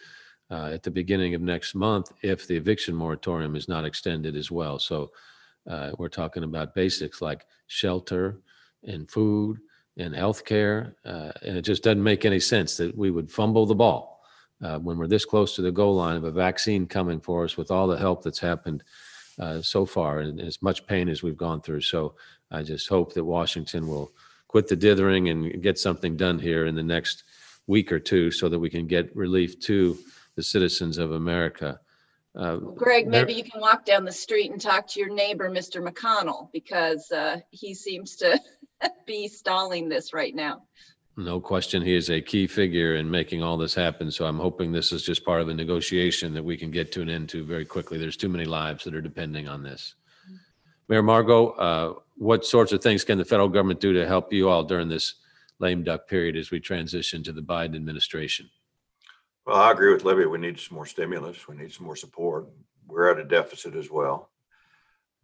uh, 0.51 0.69
at 0.73 0.83
the 0.83 0.91
beginning 0.91 1.33
of 1.33 1.41
next 1.41 1.75
month 1.75 2.11
if 2.21 2.45
the 2.45 2.57
eviction 2.57 2.93
moratorium 2.93 3.55
is 3.55 3.69
not 3.69 3.85
extended 3.85 4.35
as 4.35 4.51
well. 4.51 4.79
So 4.79 5.11
uh, 5.69 5.91
we're 5.97 6.09
talking 6.09 6.43
about 6.43 6.75
basics 6.75 7.21
like 7.21 7.45
shelter 7.67 8.41
and 8.83 9.09
food 9.09 9.59
and 9.97 10.13
healthcare, 10.13 10.93
uh, 11.05 11.31
and 11.41 11.57
it 11.57 11.61
just 11.61 11.83
doesn't 11.83 12.03
make 12.03 12.25
any 12.25 12.39
sense 12.39 12.75
that 12.77 12.97
we 12.97 13.11
would 13.11 13.31
fumble 13.31 13.65
the 13.65 13.75
ball 13.75 14.21
uh, 14.61 14.79
when 14.79 14.97
we're 14.97 15.07
this 15.07 15.25
close 15.25 15.55
to 15.55 15.61
the 15.61 15.71
goal 15.71 15.95
line 15.95 16.17
of 16.17 16.23
a 16.25 16.31
vaccine 16.31 16.85
coming 16.85 17.21
for 17.21 17.45
us 17.45 17.55
with 17.55 17.71
all 17.71 17.87
the 17.87 17.97
help 17.97 18.23
that's 18.23 18.39
happened 18.39 18.83
uh, 19.39 19.61
so 19.61 19.85
far 19.85 20.19
and 20.19 20.39
as 20.39 20.61
much 20.61 20.85
pain 20.85 21.09
as 21.09 21.23
we've 21.23 21.37
gone 21.37 21.61
through. 21.61 21.81
So 21.81 22.15
I 22.51 22.63
just 22.63 22.87
hope 22.87 23.13
that 23.13 23.23
Washington 23.23 23.87
will 23.87 24.11
quit 24.47 24.67
the 24.67 24.75
dithering 24.75 25.29
and 25.29 25.61
get 25.61 25.79
something 25.79 26.15
done 26.15 26.39
here 26.39 26.65
in 26.65 26.75
the 26.75 26.83
next 26.83 27.23
week 27.67 27.91
or 27.91 27.99
two 27.99 28.29
so 28.31 28.49
that 28.49 28.59
we 28.59 28.69
can 28.69 28.87
get 28.87 29.15
relief 29.15 29.59
to 29.61 29.97
the 30.35 30.43
citizens 30.43 30.97
of 30.97 31.11
America. 31.11 31.79
Uh, 32.35 32.55
Greg, 32.57 33.07
maybe 33.07 33.33
you 33.33 33.43
can 33.43 33.61
walk 33.61 33.85
down 33.85 34.05
the 34.05 34.11
street 34.11 34.51
and 34.51 34.59
talk 34.59 34.87
to 34.87 34.99
your 34.99 35.13
neighbor, 35.13 35.49
Mr. 35.49 35.87
McConnell, 35.87 36.51
because 36.51 37.11
uh, 37.11 37.39
he 37.51 37.73
seems 37.75 38.15
to 38.17 38.39
be 39.05 39.27
stalling 39.27 39.87
this 39.87 40.13
right 40.13 40.33
now. 40.33 40.63
No 41.15 41.39
question, 41.39 41.83
he 41.83 41.95
is 41.95 42.09
a 42.09 42.21
key 42.21 42.47
figure 42.47 42.95
in 42.95 43.09
making 43.09 43.43
all 43.43 43.55
this 43.55 43.75
happen. 43.75 44.09
So 44.09 44.25
I'm 44.25 44.39
hoping 44.39 44.71
this 44.71 44.91
is 44.91 45.03
just 45.03 45.23
part 45.23 45.41
of 45.41 45.49
a 45.49 45.53
negotiation 45.53 46.33
that 46.33 46.43
we 46.43 46.57
can 46.57 46.71
get 46.71 46.91
to 46.93 47.01
an 47.01 47.09
end 47.09 47.29
to 47.29 47.43
very 47.43 47.65
quickly. 47.65 47.99
There's 47.99 48.17
too 48.17 48.29
many 48.29 48.45
lives 48.45 48.83
that 48.83 48.95
are 48.95 49.01
depending 49.01 49.47
on 49.47 49.61
this. 49.61 49.93
Mayor 50.89 51.03
Margo, 51.03 51.49
uh, 51.51 51.93
what 52.17 52.45
sorts 52.45 52.71
of 52.71 52.81
things 52.81 53.03
can 53.03 53.17
the 53.17 53.25
federal 53.25 53.47
government 53.47 53.79
do 53.79 53.93
to 53.93 54.07
help 54.07 54.33
you 54.33 54.49
all 54.49 54.63
during 54.63 54.89
this 54.89 55.15
lame 55.59 55.83
duck 55.83 56.07
period 56.07 56.35
as 56.35 56.49
we 56.49 56.59
transition 56.59 57.23
to 57.23 57.31
the 57.31 57.41
Biden 57.41 57.75
administration? 57.75 58.49
Well, 59.45 59.57
I 59.57 59.71
agree 59.71 59.93
with 59.93 60.03
Libby. 60.03 60.25
We 60.25 60.39
need 60.39 60.59
some 60.59 60.75
more 60.75 60.85
stimulus. 60.85 61.47
We 61.47 61.55
need 61.55 61.71
some 61.71 61.85
more 61.85 61.95
support. 61.95 62.47
We're 62.87 63.11
at 63.11 63.19
a 63.19 63.23
deficit 63.23 63.75
as 63.75 63.91
well. 63.91 64.29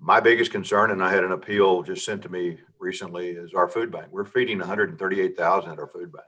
My 0.01 0.21
biggest 0.21 0.51
concern, 0.51 0.91
and 0.91 1.03
I 1.03 1.11
had 1.11 1.25
an 1.25 1.33
appeal 1.33 1.83
just 1.83 2.05
sent 2.05 2.21
to 2.23 2.29
me 2.29 2.57
recently, 2.79 3.29
is 3.31 3.53
our 3.53 3.67
food 3.67 3.91
bank. 3.91 4.07
We're 4.11 4.23
feeding 4.23 4.59
138,000 4.59 5.71
at 5.71 5.79
our 5.79 5.87
food 5.87 6.11
bank. 6.13 6.25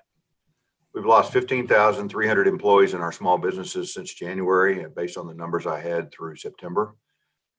We've 0.93 1.05
lost 1.05 1.31
15,300 1.31 2.47
employees 2.47 2.93
in 2.93 2.99
our 2.99 3.13
small 3.13 3.37
businesses 3.37 3.93
since 3.93 4.13
January, 4.13 4.85
based 4.93 5.17
on 5.17 5.25
the 5.25 5.33
numbers 5.33 5.65
I 5.65 5.79
had 5.79 6.11
through 6.11 6.35
September. 6.35 6.95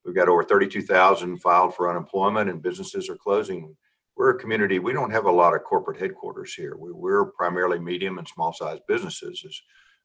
We've 0.04 0.14
got 0.14 0.28
over 0.28 0.44
32,000 0.44 1.38
filed 1.38 1.74
for 1.74 1.88
unemployment, 1.88 2.50
and 2.50 2.60
businesses 2.60 3.08
are 3.08 3.16
closing. 3.16 3.74
We're 4.14 4.30
a 4.30 4.38
community. 4.38 4.80
We 4.80 4.92
don't 4.92 5.10
have 5.10 5.24
a 5.24 5.32
lot 5.32 5.54
of 5.54 5.64
corporate 5.64 5.98
headquarters 5.98 6.52
here. 6.52 6.76
We, 6.76 7.10
are 7.10 7.24
primarily 7.24 7.78
medium 7.78 8.18
and 8.18 8.28
small 8.28 8.52
sized 8.52 8.82
businesses, 8.86 9.42
is 9.46 9.62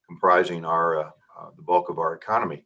comprising 0.07 0.63
our 0.63 1.01
uh, 1.01 1.09
uh, 1.37 1.49
the 1.57 1.63
bulk 1.63 1.89
of 1.89 1.99
our 1.99 2.13
economy, 2.13 2.65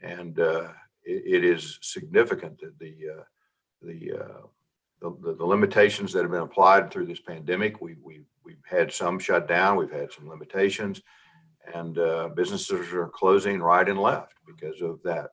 and 0.00 0.40
uh, 0.40 0.68
it, 1.10 1.44
is 1.44 1.78
significant 1.82 2.60
that 2.60 2.78
the 2.78 2.94
uh, 3.18 3.22
the, 3.82 4.12
uh, 4.12 4.46
the, 5.00 5.34
the 5.34 5.44
limitations 5.44 6.12
that 6.12 6.22
have 6.22 6.30
been 6.30 6.42
applied 6.42 6.90
through 6.90 7.06
this 7.06 7.20
pandemic. 7.20 7.80
We 7.80 7.96
we 8.02 8.22
we've 8.44 8.62
had 8.68 8.92
some 8.92 9.18
shut 9.18 9.48
down. 9.48 9.76
We've 9.76 9.90
had 9.90 10.12
some 10.12 10.28
limitations, 10.28 11.02
and 11.74 11.98
uh, 11.98 12.28
businesses 12.34 12.92
are 12.92 13.08
closing 13.08 13.60
right 13.60 13.88
and 13.88 13.98
left 13.98 14.34
because 14.46 14.80
of 14.80 15.00
that. 15.04 15.30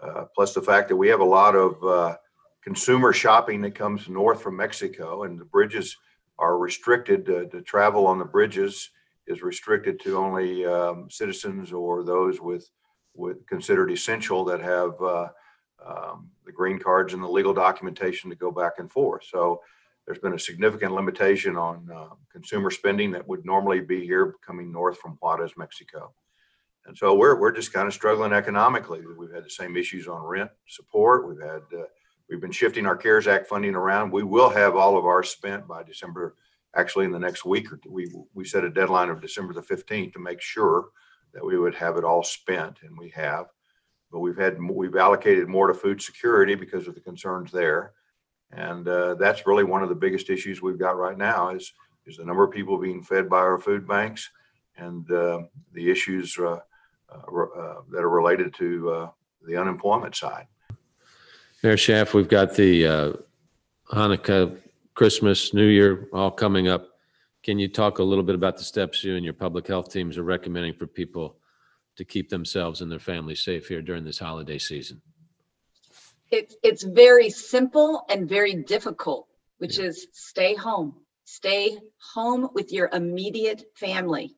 Uh, 0.00 0.24
plus 0.34 0.52
the 0.52 0.62
fact 0.62 0.88
that 0.88 0.96
we 0.96 1.08
have 1.08 1.20
a 1.20 1.24
lot 1.24 1.54
of 1.54 1.82
uh, 1.84 2.16
consumer 2.62 3.12
shopping 3.12 3.62
that 3.62 3.74
comes 3.74 4.08
north 4.08 4.42
from 4.42 4.56
Mexico, 4.56 5.22
and 5.22 5.38
the 5.38 5.44
bridges 5.44 5.96
are 6.38 6.58
restricted 6.58 7.24
to, 7.26 7.46
to 7.46 7.62
travel 7.62 8.06
on 8.06 8.18
the 8.18 8.24
bridges 8.24 8.90
is 9.26 9.42
restricted 9.42 9.98
to 10.00 10.18
only 10.18 10.64
um, 10.66 11.08
citizens 11.10 11.72
or 11.72 12.04
those 12.04 12.40
with 12.40 12.68
with 13.16 13.46
considered 13.46 13.90
essential 13.90 14.44
that 14.44 14.60
have 14.60 15.00
uh, 15.00 15.28
um, 15.84 16.28
the 16.44 16.52
green 16.52 16.78
cards 16.78 17.14
and 17.14 17.22
the 17.22 17.28
legal 17.28 17.54
documentation 17.54 18.30
to 18.30 18.36
go 18.36 18.50
back 18.50 18.74
and 18.78 18.90
forth. 18.90 19.24
So 19.24 19.60
there's 20.06 20.18
been 20.18 20.34
a 20.34 20.38
significant 20.38 20.92
limitation 20.92 21.56
on 21.56 21.88
uh, 21.94 22.14
consumer 22.32 22.70
spending 22.70 23.10
that 23.12 23.26
would 23.26 23.44
normally 23.44 23.80
be 23.80 24.04
here 24.04 24.34
coming 24.44 24.70
north 24.70 24.98
from 24.98 25.18
Juarez, 25.20 25.52
Mexico. 25.56 26.14
And 26.86 26.96
so 26.96 27.14
we're, 27.14 27.38
we're 27.38 27.52
just 27.52 27.72
kind 27.72 27.88
of 27.88 27.94
struggling 27.94 28.32
economically. 28.32 29.02
We've 29.18 29.32
had 29.32 29.44
the 29.44 29.50
same 29.50 29.76
issues 29.76 30.06
on 30.06 30.22
rent 30.22 30.50
support. 30.68 31.28
We've 31.28 31.40
had, 31.40 31.62
uh, 31.76 31.86
we've 32.30 32.40
been 32.40 32.52
shifting 32.52 32.86
our 32.86 32.96
CARES 32.96 33.26
Act 33.26 33.48
funding 33.48 33.74
around. 33.74 34.12
We 34.12 34.22
will 34.22 34.50
have 34.50 34.76
all 34.76 34.96
of 34.96 35.04
ours 35.04 35.30
spent 35.30 35.66
by 35.66 35.82
December, 35.82 36.36
actually 36.76 37.06
in 37.06 37.10
the 37.10 37.18
next 37.18 37.44
week 37.44 37.72
or 37.72 37.76
two. 37.78 37.90
We, 37.90 38.08
we 38.34 38.44
set 38.44 38.62
a 38.62 38.70
deadline 38.70 39.08
of 39.08 39.20
December 39.20 39.52
the 39.52 39.62
15th 39.62 40.12
to 40.12 40.20
make 40.20 40.40
sure 40.40 40.86
that 41.34 41.44
we 41.44 41.58
would 41.58 41.74
have 41.74 41.96
it 41.96 42.04
all 42.04 42.22
spent 42.22 42.78
and 42.82 42.96
we 42.96 43.10
have. 43.10 43.46
But 44.10 44.20
we've 44.20 44.36
had, 44.36 44.58
we've 44.62 44.96
allocated 44.96 45.48
more 45.48 45.66
to 45.66 45.74
food 45.74 46.00
security 46.00 46.54
because 46.54 46.86
of 46.86 46.94
the 46.94 47.00
concerns 47.00 47.50
there. 47.50 47.92
And 48.52 48.86
uh, 48.86 49.14
that's 49.14 49.46
really 49.46 49.64
one 49.64 49.82
of 49.82 49.88
the 49.88 49.94
biggest 49.94 50.30
issues 50.30 50.62
we've 50.62 50.78
got 50.78 50.96
right 50.96 51.18
now 51.18 51.50
is, 51.50 51.72
is 52.06 52.16
the 52.16 52.24
number 52.24 52.44
of 52.44 52.52
people 52.52 52.78
being 52.78 53.02
fed 53.02 53.28
by 53.28 53.38
our 53.38 53.58
food 53.58 53.86
banks 53.86 54.30
and 54.76 55.10
uh, 55.10 55.40
the 55.72 55.90
issues 55.90 56.36
uh, 56.38 56.58
uh, 57.12 57.16
uh, 57.18 57.74
that 57.90 58.02
are 58.02 58.10
related 58.10 58.54
to 58.54 58.90
uh, 58.90 59.10
the 59.46 59.56
unemployment 59.56 60.14
side. 60.14 60.46
Mayor 61.62 61.76
Schaaf, 61.76 62.14
we've 62.14 62.28
got 62.28 62.54
the 62.54 63.16
Hanukkah, 63.92 64.58
Christmas, 64.94 65.54
New 65.54 65.66
Year 65.66 66.08
all 66.12 66.30
coming 66.30 66.68
up. 66.68 66.95
Can 67.46 67.60
you 67.60 67.68
talk 67.68 68.00
a 68.00 68.02
little 68.02 68.24
bit 68.24 68.34
about 68.34 68.56
the 68.56 68.64
steps 68.64 69.04
you 69.04 69.14
and 69.14 69.24
your 69.24 69.32
public 69.32 69.68
health 69.68 69.92
teams 69.92 70.18
are 70.18 70.24
recommending 70.24 70.74
for 70.74 70.88
people 70.88 71.36
to 71.94 72.04
keep 72.04 72.28
themselves 72.28 72.80
and 72.80 72.90
their 72.90 72.98
families 72.98 73.40
safe 73.44 73.68
here 73.68 73.80
during 73.80 74.04
this 74.04 74.18
holiday 74.18 74.58
season? 74.58 75.00
It's 76.32 76.56
it's 76.64 76.82
very 76.82 77.30
simple 77.30 78.04
and 78.08 78.28
very 78.28 78.64
difficult, 78.64 79.28
which 79.58 79.78
is 79.78 80.08
stay 80.12 80.56
home. 80.56 80.96
Stay 81.22 81.78
home 82.14 82.48
with 82.52 82.72
your 82.72 82.90
immediate 82.92 83.62
family. 83.76 84.35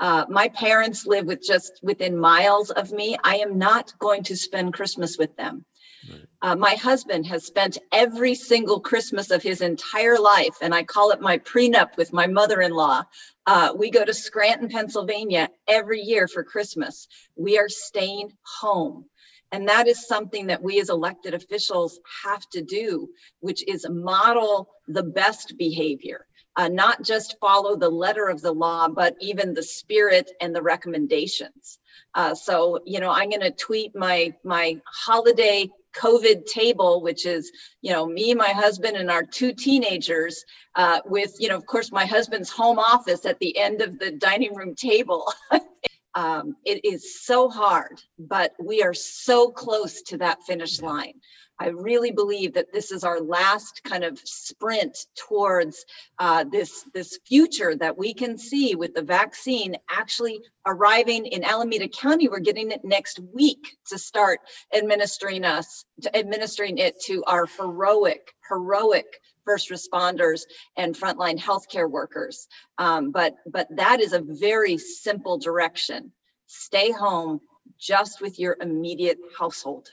Uh, 0.00 0.24
my 0.30 0.48
parents 0.48 1.06
live 1.06 1.26
with 1.26 1.42
just 1.42 1.78
within 1.82 2.18
miles 2.18 2.70
of 2.70 2.90
me. 2.90 3.16
I 3.22 3.36
am 3.36 3.58
not 3.58 3.92
going 3.98 4.22
to 4.24 4.36
spend 4.36 4.72
Christmas 4.72 5.18
with 5.18 5.36
them. 5.36 5.66
Right. 6.10 6.26
Uh, 6.40 6.56
my 6.56 6.74
husband 6.74 7.26
has 7.26 7.44
spent 7.44 7.76
every 7.92 8.34
single 8.34 8.80
Christmas 8.80 9.30
of 9.30 9.42
his 9.42 9.60
entire 9.60 10.18
life, 10.18 10.56
and 10.62 10.74
I 10.74 10.84
call 10.84 11.10
it 11.10 11.20
my 11.20 11.36
prenup 11.36 11.98
with 11.98 12.14
my 12.14 12.26
mother 12.26 12.62
in 12.62 12.72
law. 12.72 13.02
Uh, 13.46 13.74
we 13.76 13.90
go 13.90 14.02
to 14.02 14.14
Scranton, 14.14 14.70
Pennsylvania 14.70 15.50
every 15.68 16.00
year 16.00 16.26
for 16.26 16.42
Christmas. 16.44 17.06
We 17.36 17.58
are 17.58 17.68
staying 17.68 18.32
home. 18.60 19.04
And 19.52 19.68
that 19.68 19.88
is 19.88 20.06
something 20.06 20.46
that 20.46 20.62
we 20.62 20.80
as 20.80 20.90
elected 20.90 21.34
officials 21.34 21.98
have 22.22 22.48
to 22.50 22.62
do, 22.62 23.10
which 23.40 23.66
is 23.66 23.84
model 23.88 24.68
the 24.86 25.02
best 25.02 25.58
behavior, 25.58 26.26
uh, 26.56 26.68
not 26.68 27.02
just 27.02 27.36
follow 27.40 27.76
the 27.76 27.88
letter 27.88 28.28
of 28.28 28.40
the 28.40 28.52
law, 28.52 28.88
but 28.88 29.16
even 29.20 29.54
the 29.54 29.62
spirit 29.62 30.30
and 30.40 30.54
the 30.54 30.62
recommendations. 30.62 31.78
Uh, 32.14 32.34
so, 32.34 32.80
you 32.84 33.00
know, 33.00 33.10
I'm 33.10 33.30
going 33.30 33.40
to 33.40 33.52
tweet 33.52 33.94
my 33.94 34.34
my 34.42 34.80
holiday 34.84 35.68
COVID 35.94 36.46
table, 36.46 37.02
which 37.02 37.26
is, 37.26 37.50
you 37.82 37.92
know, 37.92 38.06
me, 38.06 38.34
my 38.34 38.48
husband, 38.48 38.96
and 38.96 39.10
our 39.10 39.24
two 39.24 39.52
teenagers, 39.52 40.44
uh, 40.76 41.00
with, 41.04 41.34
you 41.38 41.48
know, 41.48 41.56
of 41.56 41.66
course, 41.66 41.90
my 41.92 42.06
husband's 42.06 42.50
home 42.50 42.78
office 42.78 43.26
at 43.26 43.38
the 43.38 43.56
end 43.58 43.82
of 43.82 43.98
the 43.98 44.12
dining 44.12 44.54
room 44.54 44.74
table. 44.74 45.32
um, 46.14 46.56
it 46.64 46.84
is 46.84 47.22
so 47.22 47.48
hard, 47.48 48.02
but 48.18 48.52
we 48.58 48.82
are 48.82 48.94
so 48.94 49.50
close 49.50 50.02
to 50.02 50.18
that 50.18 50.42
finish 50.42 50.80
line. 50.80 51.14
I 51.60 51.68
really 51.68 52.10
believe 52.10 52.54
that 52.54 52.72
this 52.72 52.90
is 52.90 53.04
our 53.04 53.20
last 53.20 53.82
kind 53.84 54.02
of 54.02 54.18
sprint 54.24 54.96
towards 55.14 55.84
uh, 56.18 56.44
this 56.50 56.86
this 56.94 57.18
future 57.26 57.76
that 57.76 57.98
we 57.98 58.14
can 58.14 58.38
see 58.38 58.74
with 58.74 58.94
the 58.94 59.02
vaccine 59.02 59.76
actually 59.90 60.40
arriving 60.66 61.26
in 61.26 61.44
Alameda 61.44 61.86
County. 61.88 62.28
We're 62.28 62.40
getting 62.40 62.70
it 62.70 62.82
next 62.82 63.20
week 63.34 63.76
to 63.90 63.98
start 63.98 64.40
administering 64.74 65.44
us 65.44 65.84
to 66.00 66.16
administering 66.16 66.78
it 66.78 66.98
to 67.02 67.22
our 67.26 67.44
heroic 67.44 68.32
heroic 68.48 69.20
first 69.50 69.70
responders 69.70 70.42
and 70.76 70.94
frontline 70.94 71.38
healthcare 71.38 71.90
workers. 71.90 72.46
Um, 72.78 73.10
but 73.10 73.34
but 73.46 73.66
that 73.76 73.98
is 74.00 74.12
a 74.12 74.20
very 74.20 74.78
simple 74.78 75.38
direction. 75.38 76.12
Stay 76.46 76.92
home 76.92 77.40
just 77.78 78.20
with 78.20 78.38
your 78.38 78.56
immediate 78.60 79.18
household. 79.36 79.88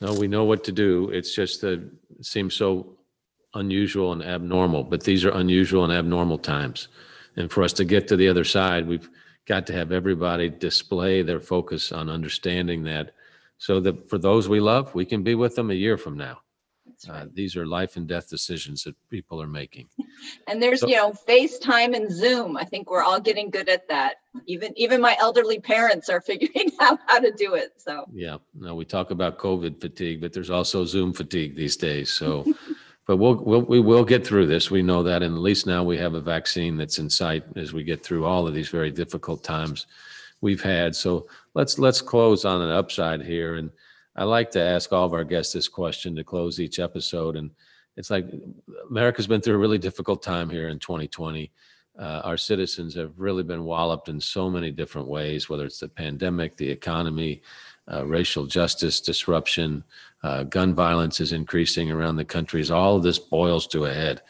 No, 0.00 0.14
we 0.14 0.28
know 0.28 0.44
what 0.44 0.64
to 0.64 0.72
do. 0.72 1.10
It's 1.10 1.34
just 1.34 1.60
that 1.60 1.80
it 2.18 2.24
seems 2.24 2.54
so 2.54 2.96
unusual 3.54 4.12
and 4.12 4.22
abnormal, 4.22 4.84
but 4.84 5.02
these 5.04 5.24
are 5.26 5.34
unusual 5.44 5.84
and 5.84 5.92
abnormal 5.92 6.38
times. 6.38 6.88
And 7.36 7.50
for 7.50 7.62
us 7.62 7.74
to 7.74 7.84
get 7.84 8.08
to 8.08 8.16
the 8.16 8.28
other 8.28 8.44
side, 8.44 8.86
we've 8.86 9.10
got 9.46 9.66
to 9.66 9.72
have 9.72 9.92
everybody 9.92 10.48
display 10.48 11.22
their 11.22 11.40
focus 11.40 11.92
on 11.92 12.08
understanding 12.08 12.84
that 12.84 13.14
so 13.58 13.80
that 13.80 14.08
for 14.08 14.18
those 14.18 14.48
we 14.48 14.60
love, 14.60 14.94
we 14.94 15.04
can 15.04 15.22
be 15.22 15.34
with 15.34 15.54
them 15.56 15.70
a 15.70 15.74
year 15.74 15.98
from 15.98 16.16
now. 16.16 16.38
Uh, 17.08 17.26
these 17.32 17.56
are 17.56 17.66
life 17.66 17.96
and 17.96 18.08
death 18.08 18.28
decisions 18.28 18.82
that 18.84 18.94
people 19.10 19.40
are 19.40 19.48
making. 19.48 19.88
And 20.48 20.60
there's, 20.60 20.80
so, 20.80 20.88
you 20.88 20.96
know, 20.96 21.12
FaceTime 21.12 21.94
and 21.94 22.10
Zoom. 22.10 22.56
I 22.56 22.64
think 22.64 22.90
we're 22.90 23.04
all 23.04 23.20
getting 23.20 23.50
good 23.50 23.68
at 23.68 23.86
that. 23.88 24.16
Even 24.46 24.72
even 24.76 25.00
my 25.00 25.16
elderly 25.20 25.60
parents 25.60 26.08
are 26.08 26.20
figuring 26.32 26.72
out 26.80 26.98
how 27.06 27.20
to 27.20 27.30
do 27.30 27.54
it. 27.54 27.74
So 27.76 28.04
yeah, 28.12 28.38
no, 28.52 28.74
we 28.74 28.84
talk 28.84 29.12
about 29.12 29.38
COVID 29.38 29.80
fatigue, 29.80 30.20
but 30.20 30.32
there's 30.32 30.50
also 30.50 30.84
Zoom 30.84 31.12
fatigue 31.12 31.54
these 31.54 31.76
days. 31.76 32.10
So, 32.10 32.52
but 33.06 33.18
we'll, 33.18 33.36
we'll 33.36 33.62
we 33.62 33.78
will 33.78 34.04
get 34.04 34.26
through 34.26 34.46
this. 34.46 34.72
We 34.72 34.82
know 34.82 35.04
that, 35.04 35.22
and 35.22 35.36
at 35.36 35.40
least 35.40 35.68
now 35.68 35.84
we 35.84 35.96
have 35.98 36.14
a 36.14 36.20
vaccine 36.20 36.76
that's 36.76 36.98
in 36.98 37.08
sight 37.08 37.44
as 37.54 37.72
we 37.72 37.84
get 37.84 38.02
through 38.02 38.24
all 38.24 38.48
of 38.48 38.54
these 38.54 38.70
very 38.70 38.90
difficult 38.90 39.44
times 39.44 39.86
we've 40.40 40.62
had. 40.62 40.96
So 40.96 41.28
let's 41.54 41.78
let's 41.78 42.02
close 42.02 42.44
on 42.44 42.60
an 42.60 42.70
upside 42.70 43.22
here 43.22 43.54
and 43.54 43.70
I 44.18 44.24
like 44.24 44.50
to 44.50 44.60
ask 44.60 44.92
all 44.92 45.06
of 45.06 45.14
our 45.14 45.22
guests 45.22 45.52
this 45.52 45.68
question 45.68 46.16
to 46.16 46.24
close 46.24 46.58
each 46.58 46.80
episode. 46.80 47.36
And 47.36 47.52
it's 47.96 48.10
like 48.10 48.26
America's 48.90 49.28
been 49.28 49.40
through 49.40 49.54
a 49.54 49.58
really 49.58 49.78
difficult 49.78 50.24
time 50.24 50.50
here 50.50 50.68
in 50.68 50.80
2020. 50.80 51.52
Uh, 51.96 52.22
our 52.24 52.36
citizens 52.36 52.96
have 52.96 53.12
really 53.16 53.44
been 53.44 53.62
walloped 53.62 54.08
in 54.08 54.20
so 54.20 54.50
many 54.50 54.72
different 54.72 55.06
ways, 55.06 55.48
whether 55.48 55.64
it's 55.64 55.78
the 55.78 55.88
pandemic, 55.88 56.56
the 56.56 56.68
economy, 56.68 57.42
uh, 57.92 58.04
racial 58.06 58.44
justice 58.44 59.00
disruption, 59.00 59.84
uh, 60.24 60.42
gun 60.42 60.74
violence 60.74 61.20
is 61.20 61.32
increasing 61.32 61.92
around 61.92 62.16
the 62.16 62.24
country. 62.24 62.60
As 62.60 62.72
all 62.72 62.96
of 62.96 63.04
this 63.04 63.20
boils 63.20 63.68
to 63.68 63.84
a 63.84 63.94
head, 63.94 64.20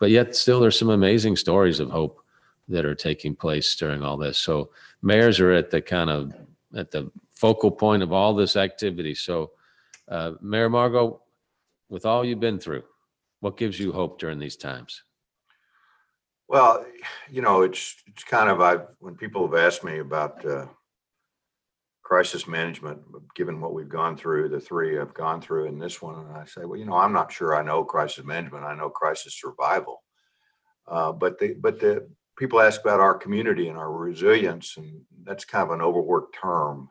but 0.00 0.08
yet 0.08 0.34
still 0.34 0.58
there's 0.58 0.78
some 0.78 0.90
amazing 0.90 1.36
stories 1.36 1.80
of 1.80 1.90
hope 1.90 2.22
that 2.68 2.86
are 2.86 2.94
taking 2.94 3.36
place 3.36 3.76
during 3.76 4.02
all 4.02 4.16
this. 4.16 4.38
So 4.38 4.70
mayors 5.02 5.38
are 5.38 5.52
at 5.52 5.70
the 5.70 5.82
kind 5.82 6.08
of 6.08 6.32
at 6.74 6.90
the 6.90 7.10
focal 7.34 7.70
point 7.70 8.02
of 8.02 8.12
all 8.12 8.34
this 8.34 8.56
activity. 8.56 9.14
So, 9.14 9.52
uh, 10.08 10.32
Mayor 10.40 10.68
Margo, 10.68 11.22
with 11.88 12.06
all 12.06 12.24
you've 12.24 12.40
been 12.40 12.58
through, 12.58 12.84
what 13.40 13.56
gives 13.56 13.78
you 13.78 13.92
hope 13.92 14.18
during 14.18 14.38
these 14.38 14.56
times? 14.56 15.02
Well, 16.48 16.84
you 17.30 17.42
know, 17.42 17.62
it's 17.62 17.96
it's 18.06 18.24
kind 18.24 18.50
of 18.50 18.60
I 18.60 18.76
when 18.98 19.16
people 19.16 19.46
have 19.46 19.56
asked 19.56 19.82
me 19.82 19.98
about 19.98 20.44
uh, 20.44 20.66
crisis 22.02 22.46
management, 22.46 23.00
given 23.34 23.60
what 23.60 23.72
we've 23.72 23.88
gone 23.88 24.16
through, 24.16 24.50
the 24.50 24.60
three 24.60 25.00
I've 25.00 25.14
gone 25.14 25.40
through, 25.40 25.66
and 25.66 25.80
this 25.80 26.02
one, 26.02 26.26
and 26.26 26.36
I 26.36 26.44
say, 26.44 26.64
well, 26.64 26.78
you 26.78 26.84
know, 26.84 26.96
I'm 26.96 27.14
not 27.14 27.32
sure 27.32 27.56
I 27.56 27.62
know 27.62 27.82
crisis 27.82 28.24
management. 28.24 28.64
I 28.64 28.74
know 28.74 28.90
crisis 28.90 29.40
survival. 29.40 30.02
Uh, 30.86 31.12
but 31.12 31.38
the 31.38 31.54
but 31.54 31.80
the 31.80 32.06
people 32.38 32.60
ask 32.60 32.80
about 32.82 33.00
our 33.00 33.14
community 33.14 33.68
and 33.68 33.78
our 33.78 33.90
resilience, 33.90 34.76
and 34.76 35.00
that's 35.24 35.44
kind 35.44 35.64
of 35.64 35.70
an 35.70 35.80
overworked 35.80 36.36
term. 36.40 36.90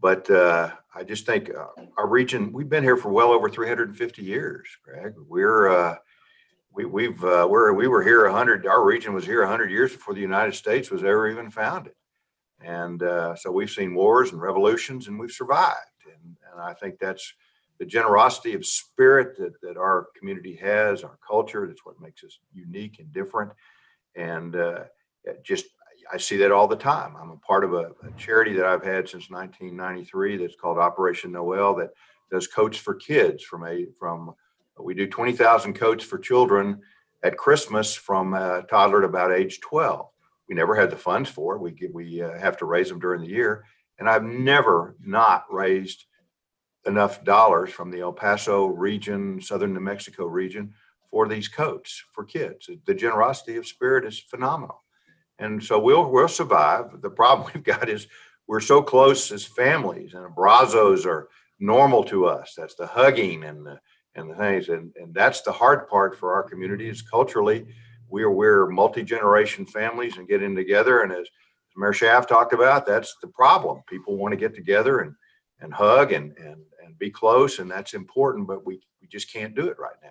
But 0.00 0.28
uh, 0.30 0.70
I 0.94 1.04
just 1.04 1.26
think 1.26 1.50
uh, 1.50 1.66
our 1.96 2.06
region, 2.06 2.52
we've 2.52 2.68
been 2.68 2.84
here 2.84 2.96
for 2.96 3.10
well 3.10 3.30
over 3.30 3.48
350 3.48 4.22
years, 4.22 4.66
Greg. 4.84 5.14
We're, 5.28 5.68
uh, 5.68 5.96
we, 6.72 6.84
we've, 6.84 7.22
uh, 7.24 7.46
we're, 7.48 7.72
we 7.72 7.86
were 7.86 8.02
here 8.02 8.24
100, 8.24 8.66
our 8.66 8.84
region 8.84 9.14
was 9.14 9.24
here 9.24 9.40
100 9.40 9.70
years 9.70 9.92
before 9.92 10.14
the 10.14 10.20
United 10.20 10.54
States 10.54 10.90
was 10.90 11.02
ever 11.02 11.28
even 11.30 11.50
founded. 11.50 11.94
And 12.60 13.02
uh, 13.02 13.36
so 13.36 13.50
we've 13.50 13.70
seen 13.70 13.94
wars 13.94 14.32
and 14.32 14.40
revolutions 14.40 15.08
and 15.08 15.18
we've 15.18 15.30
survived. 15.30 15.76
And, 16.06 16.36
and 16.52 16.60
I 16.60 16.74
think 16.74 16.98
that's 16.98 17.32
the 17.78 17.84
generosity 17.84 18.54
of 18.54 18.64
spirit 18.64 19.36
that, 19.38 19.60
that 19.62 19.76
our 19.76 20.08
community 20.16 20.54
has, 20.56 21.02
our 21.02 21.18
culture, 21.26 21.66
that's 21.66 21.84
what 21.84 22.00
makes 22.00 22.22
us 22.24 22.38
unique 22.52 22.98
and 22.98 23.12
different. 23.12 23.52
And 24.16 24.54
uh, 24.54 24.84
just 25.42 25.66
I 26.12 26.16
see 26.16 26.36
that 26.38 26.52
all 26.52 26.68
the 26.68 26.76
time. 26.76 27.16
I'm 27.16 27.30
a 27.30 27.36
part 27.36 27.64
of 27.64 27.74
a, 27.74 27.92
a, 28.02 28.10
charity 28.16 28.52
that 28.54 28.66
I've 28.66 28.84
had 28.84 29.08
since 29.08 29.30
1993 29.30 30.36
that's 30.36 30.56
called 30.56 30.78
Operation 30.78 31.32
Noel 31.32 31.74
that 31.76 31.90
does 32.30 32.46
coats 32.46 32.78
for 32.78 32.94
kids 32.94 33.42
from 33.42 33.66
a 33.66 33.86
from 33.98 34.34
we 34.78 34.94
do 34.94 35.06
20,000 35.06 35.74
coats 35.74 36.04
for 36.04 36.18
children 36.18 36.80
at 37.22 37.36
Christmas 37.36 37.94
from 37.94 38.34
a 38.34 38.64
toddler 38.68 39.02
to 39.02 39.06
about 39.06 39.32
age 39.32 39.60
12. 39.60 40.08
We 40.48 40.54
never 40.54 40.74
had 40.74 40.90
the 40.90 40.96
funds 40.96 41.30
for 41.30 41.54
it. 41.54 41.60
We 41.60 41.70
get, 41.70 41.94
we 41.94 42.20
uh, 42.20 42.36
have 42.38 42.56
to 42.58 42.64
raise 42.64 42.88
them 42.88 42.98
during 42.98 43.22
the 43.22 43.28
year, 43.28 43.64
and 43.98 44.08
I've 44.08 44.24
never 44.24 44.96
not 45.00 45.44
raised 45.48 46.04
enough 46.86 47.24
dollars 47.24 47.70
from 47.70 47.90
the 47.90 48.00
El 48.00 48.12
Paso 48.12 48.66
region, 48.66 49.40
southern 49.40 49.72
New 49.72 49.80
Mexico 49.80 50.26
region 50.26 50.74
for 51.10 51.28
these 51.28 51.48
coats 51.48 52.02
for 52.12 52.24
kids. 52.24 52.68
The 52.84 52.94
generosity 52.94 53.56
of 53.56 53.66
spirit 53.66 54.04
is 54.04 54.18
phenomenal 54.18 54.83
and 55.38 55.62
so 55.62 55.78
we'll 55.78 56.10
we'll 56.10 56.28
survive. 56.28 57.00
The 57.00 57.10
problem 57.10 57.50
we've 57.54 57.64
got 57.64 57.88
is 57.88 58.06
we're 58.46 58.60
so 58.60 58.82
close 58.82 59.32
as 59.32 59.44
families, 59.44 60.14
and 60.14 60.24
abrazos 60.24 61.06
are 61.06 61.28
normal 61.58 62.04
to 62.04 62.26
us. 62.26 62.54
That's 62.56 62.74
the 62.74 62.86
hugging 62.86 63.44
and 63.44 63.66
the 63.66 63.80
and 64.14 64.30
the 64.30 64.34
things, 64.34 64.68
and 64.68 64.92
and 64.96 65.14
that's 65.14 65.42
the 65.42 65.52
hard 65.52 65.88
part 65.88 66.18
for 66.18 66.34
our 66.34 66.42
community 66.42 66.88
is 66.88 67.02
culturally 67.02 67.66
we're 68.08 68.30
we're 68.30 68.68
multi 68.68 69.02
generation 69.02 69.66
families 69.66 70.16
and 70.16 70.28
getting 70.28 70.54
together. 70.54 71.00
And 71.00 71.12
as 71.12 71.26
Mayor 71.76 71.92
Schaaf 71.92 72.28
talked 72.28 72.52
about, 72.52 72.86
that's 72.86 73.16
the 73.20 73.28
problem. 73.28 73.82
People 73.88 74.16
want 74.16 74.32
to 74.32 74.36
get 74.36 74.54
together 74.54 75.00
and 75.00 75.14
and 75.60 75.72
hug 75.72 76.12
and 76.12 76.36
and 76.38 76.62
and 76.84 76.98
be 76.98 77.10
close, 77.10 77.58
and 77.58 77.70
that's 77.70 77.94
important. 77.94 78.46
But 78.46 78.64
we 78.64 78.80
we 79.00 79.08
just 79.08 79.32
can't 79.32 79.54
do 79.54 79.66
it 79.66 79.78
right 79.78 79.96
now. 80.02 80.10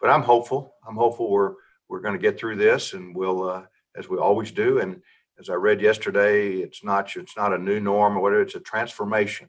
But 0.00 0.10
I'm 0.10 0.22
hopeful. 0.22 0.74
I'm 0.86 0.96
hopeful 0.96 1.30
we're 1.30 1.54
we're 1.88 2.00
going 2.00 2.14
to 2.14 2.20
get 2.20 2.38
through 2.38 2.56
this, 2.56 2.92
and 2.92 3.14
we'll. 3.14 3.48
Uh, 3.48 3.62
as 3.98 4.08
we 4.08 4.16
always 4.16 4.50
do. 4.50 4.78
And 4.78 5.02
as 5.38 5.50
I 5.50 5.54
read 5.54 5.80
yesterday, 5.80 6.58
it's 6.58 6.82
not 6.84 7.14
it's 7.16 7.36
not 7.36 7.52
a 7.52 7.58
new 7.58 7.80
norm 7.80 8.16
or 8.16 8.20
whatever, 8.20 8.42
it's 8.42 8.54
a 8.54 8.60
transformation. 8.60 9.48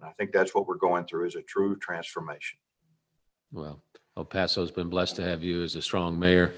And 0.00 0.08
I 0.08 0.12
think 0.12 0.32
that's 0.32 0.54
what 0.54 0.66
we're 0.66 0.76
going 0.76 1.06
through 1.06 1.26
is 1.26 1.34
a 1.34 1.42
true 1.42 1.76
transformation. 1.76 2.58
Well, 3.52 3.82
El 4.16 4.24
Paso's 4.24 4.70
been 4.70 4.88
blessed 4.88 5.16
to 5.16 5.22
have 5.22 5.42
you 5.42 5.62
as 5.62 5.74
a 5.74 5.82
strong 5.82 6.18
mayor, 6.18 6.52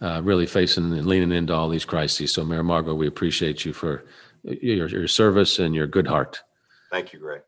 uh, 0.00 0.20
really 0.22 0.46
facing 0.46 0.92
and 0.92 1.06
leaning 1.06 1.32
into 1.32 1.52
all 1.54 1.68
these 1.68 1.84
crises. 1.84 2.32
So, 2.32 2.44
Mayor 2.44 2.62
Margo, 2.62 2.94
we 2.94 3.06
appreciate 3.06 3.64
you 3.64 3.72
for 3.72 4.04
your, 4.42 4.88
your 4.88 5.08
service 5.08 5.58
and 5.58 5.74
your 5.74 5.86
good 5.86 6.06
heart. 6.06 6.42
Thank 6.90 7.12
you, 7.12 7.18
Greg. 7.18 7.42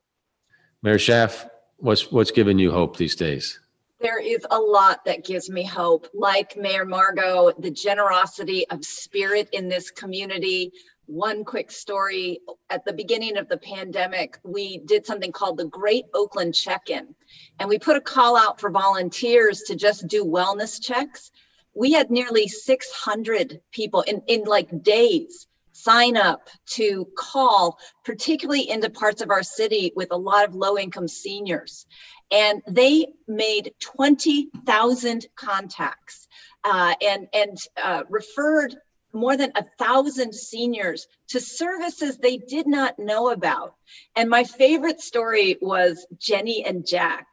Mayor 0.83 0.99
Schaaf, 0.99 1.49
what's 1.77 2.11
what's 2.13 2.31
giving 2.31 2.59
you 2.59 2.73
hope 2.73 2.97
these 2.97 3.17
days? 3.17 3.61
There 4.03 4.19
is 4.19 4.45
a 4.51 4.59
lot 4.59 5.05
that 5.05 5.25
gives 5.25 5.49
me 5.49 5.65
hope, 5.65 6.09
like 6.13 6.57
Mayor 6.57 6.85
Margo, 6.85 7.53
the 7.57 7.71
generosity 7.71 8.69
of 8.69 8.85
spirit 8.85 9.49
in 9.53 9.69
this 9.69 9.93
community. 9.93 10.73
one 11.07 11.45
quick 11.45 11.71
story. 11.71 12.41
At 12.69 12.85
the 12.85 12.93
beginning 12.93 13.37
of 13.37 13.49
the 13.49 13.59
pandemic, 13.59 14.39
we 14.43 14.79
did 14.79 15.07
something 15.07 15.31
called 15.31 15.57
the 15.57 15.67
Great 15.67 16.07
Oakland 16.15 16.53
Check 16.53 16.91
In. 16.91 17.15
And 17.61 17.69
we 17.69 17.79
put 17.79 17.97
a 17.97 18.01
call 18.01 18.37
out 18.37 18.59
for 18.61 18.71
volunteers 18.71 19.63
to 19.69 19.77
just 19.77 20.09
do 20.09 20.25
wellness 20.25 20.83
checks. 20.83 21.31
We 21.73 21.93
had 21.93 22.11
nearly 22.11 22.49
600 22.49 23.61
people 23.71 24.01
in, 24.01 24.23
in 24.27 24.43
like 24.43 24.83
days 24.83 25.47
sign 25.73 26.17
up 26.17 26.49
to 26.67 27.09
call, 27.17 27.79
particularly 28.05 28.69
into 28.69 28.91
parts 28.91 29.23
of 29.23 29.31
our 29.31 29.43
city 29.43 29.93
with 29.97 30.09
a 30.13 30.17
lot 30.17 30.49
of 30.49 30.55
low 30.55 30.79
income 30.79 31.09
seniors. 31.09 31.87
And 32.33 32.63
they 32.67 33.09
made 33.29 33.75
20,000 33.81 35.27
contacts 35.37 36.27
uh, 36.65 36.95
and, 37.01 37.29
and 37.33 37.59
uh, 37.83 38.05
referred 38.09 38.75
more 39.13 39.37
than 39.37 39.53
a 39.55 39.65
thousand 39.79 40.35
seniors 40.35 41.07
to 41.29 41.41
services 41.41 42.17
they 42.17 42.39
did 42.39 42.67
not 42.67 42.99
know 42.99 43.31
about. 43.31 43.75
And 44.17 44.31
my 44.31 44.45
favorite 44.45 45.01
story 45.01 45.59
was 45.61 46.07
Jenny 46.19 46.65
and 46.65 46.87
Jack. 46.87 47.27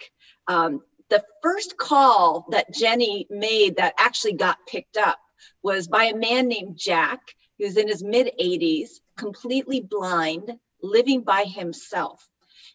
Um, 0.47 0.81
the 1.09 1.23
first 1.41 1.77
call 1.77 2.45
that 2.51 2.73
Jenny 2.73 3.27
made 3.29 3.77
that 3.77 3.95
actually 3.97 4.33
got 4.33 4.57
picked 4.67 4.97
up 4.97 5.19
was 5.63 5.88
by 5.88 6.05
a 6.05 6.15
man 6.15 6.47
named 6.47 6.77
Jack, 6.77 7.21
who's 7.57 7.77
in 7.77 7.88
his 7.88 8.03
mid 8.03 8.31
80s, 8.39 8.89
completely 9.17 9.81
blind, 9.81 10.51
living 10.81 11.21
by 11.21 11.43
himself. 11.43 12.28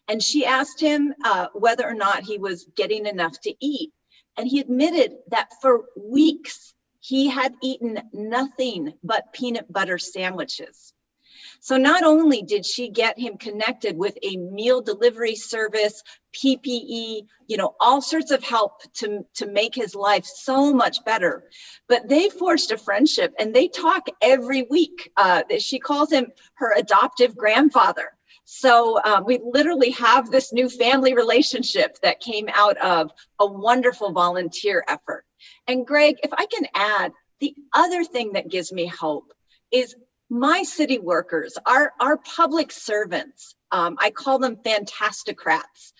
And 0.07 0.21
she 0.21 0.45
asked 0.45 0.79
him 0.79 1.13
uh, 1.23 1.47
whether 1.53 1.87
or 1.87 1.93
not 1.93 2.23
he 2.23 2.37
was 2.37 2.67
getting 2.75 3.05
enough 3.05 3.39
to 3.41 3.53
eat. 3.59 3.91
And 4.37 4.47
he 4.47 4.59
admitted 4.59 5.13
that 5.29 5.49
for 5.61 5.85
weeks 5.95 6.73
he 6.99 7.27
had 7.27 7.55
eaten 7.61 8.01
nothing 8.13 8.93
but 9.03 9.33
peanut 9.33 9.71
butter 9.71 9.97
sandwiches. 9.97 10.93
So 11.59 11.77
not 11.77 12.03
only 12.03 12.41
did 12.41 12.65
she 12.65 12.89
get 12.89 13.17
him 13.17 13.37
connected 13.37 13.97
with 13.97 14.17
a 14.21 14.37
meal 14.37 14.81
delivery 14.81 15.35
service, 15.35 16.03
PPE, 16.33 17.25
you 17.47 17.57
know, 17.57 17.75
all 17.79 18.01
sorts 18.01 18.31
of 18.31 18.43
help 18.43 18.81
to, 18.95 19.25
to 19.35 19.47
make 19.47 19.73
his 19.73 19.95
life 19.95 20.25
so 20.25 20.73
much 20.73 21.03
better, 21.05 21.49
but 21.87 22.07
they 22.07 22.29
forged 22.29 22.71
a 22.71 22.77
friendship 22.77 23.33
and 23.39 23.53
they 23.53 23.67
talk 23.67 24.07
every 24.21 24.63
week. 24.63 25.11
Uh, 25.17 25.43
she 25.59 25.79
calls 25.79 26.11
him 26.11 26.31
her 26.55 26.73
adoptive 26.75 27.35
grandfather. 27.35 28.14
So 28.45 29.01
um, 29.03 29.25
we 29.25 29.39
literally 29.43 29.89
have 29.91 30.29
this 30.29 30.53
new 30.53 30.69
family 30.69 31.15
relationship 31.15 31.97
that 32.03 32.19
came 32.19 32.47
out 32.53 32.77
of 32.77 33.11
a 33.39 33.45
wonderful 33.47 34.11
volunteer 34.11 34.83
effort. 34.87 35.25
And 35.67 35.85
Greg, 35.85 36.17
if 36.21 36.31
I 36.31 36.45
can 36.45 36.67
add, 36.75 37.11
the 37.39 37.55
other 37.73 38.03
thing 38.03 38.33
that 38.33 38.49
gives 38.49 38.71
me 38.71 38.85
hope 38.85 39.33
is 39.71 39.95
my 40.29 40.61
city 40.61 40.99
workers, 40.99 41.57
our, 41.65 41.91
our 41.99 42.17
public 42.17 42.71
servants, 42.71 43.55
um, 43.71 43.97
I 43.99 44.11
call 44.11 44.37
them 44.37 44.57
fantastocrats. 44.57 45.93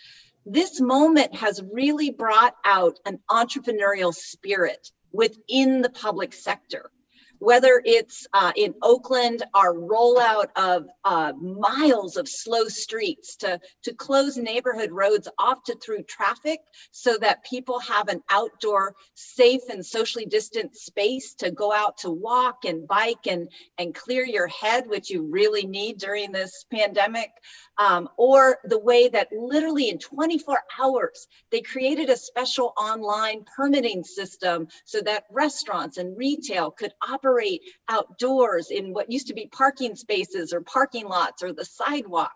This 0.46 0.80
moment 0.80 1.36
has 1.36 1.64
really 1.72 2.12
brought 2.12 2.56
out 2.64 3.00
an 3.06 3.20
entrepreneurial 3.30 4.14
spirit 4.14 4.92
within 5.12 5.82
the 5.82 5.90
public 5.90 6.34
sector 6.34 6.92
whether 7.40 7.82
it's 7.84 8.28
uh, 8.34 8.52
in 8.56 8.74
Oakland, 8.82 9.44
our 9.54 9.74
rollout 9.74 10.48
of 10.56 10.86
uh, 11.04 11.34
miles 11.34 12.18
of 12.18 12.28
slow 12.28 12.66
streets 12.66 13.36
to, 13.38 13.60
to 13.84 13.94
close 13.94 14.38
neighborhood 14.38 14.92
roads 14.92 15.28
off 15.38 15.64
to 15.64 15.76
through 15.76 16.04
traffic 16.04 16.60
so 16.92 17.18
that 17.18 17.44
people 17.44 17.80
have 17.80 18.08
an 18.08 18.22
outdoor, 18.30 18.96
safe 19.14 19.62
and 19.70 19.86
socially 19.86 20.26
distant 20.26 20.76
space 20.76 21.36
to 21.36 21.52
go 21.52 21.74
out 21.74 21.98
to 22.00 22.10
walk 22.10 22.66
and 22.66 22.88
bike 22.88 23.28
and, 23.28 23.50
and 23.78 23.94
clear 23.94 24.26
your 24.26 24.48
head, 24.48 24.88
which 24.88 25.10
you 25.10 25.24
really 25.30 25.66
need 25.66 25.98
during 25.98 26.32
this 26.32 26.66
pandemic. 26.72 27.32
Um, 27.78 28.08
or 28.16 28.60
the 28.64 28.80
way 28.80 29.10
that 29.10 29.28
literally 29.34 29.90
in 29.90 30.00
24 30.00 30.60
hours, 30.80 31.28
they 31.52 31.60
created 31.60 32.10
a 32.10 32.16
special 32.16 32.74
online 32.78 33.44
permitting 33.56 34.06
system 34.06 34.70
so 34.86 35.02
that 35.02 35.26
restaurants 35.30 35.98
and 35.98 36.18
retail 36.18 36.72
could 36.72 36.94
operate 37.06 37.25
operate 37.26 37.62
outdoors 37.90 38.70
in 38.72 38.94
what 38.94 39.12
used 39.12 39.28
to 39.28 39.34
be 39.34 39.48
parking 39.48 39.96
spaces 39.96 40.54
or 40.54 40.62
parking 40.62 41.08
lots 41.08 41.44
or 41.44 41.54
the 41.54 41.66
sidewalk. 41.66 42.32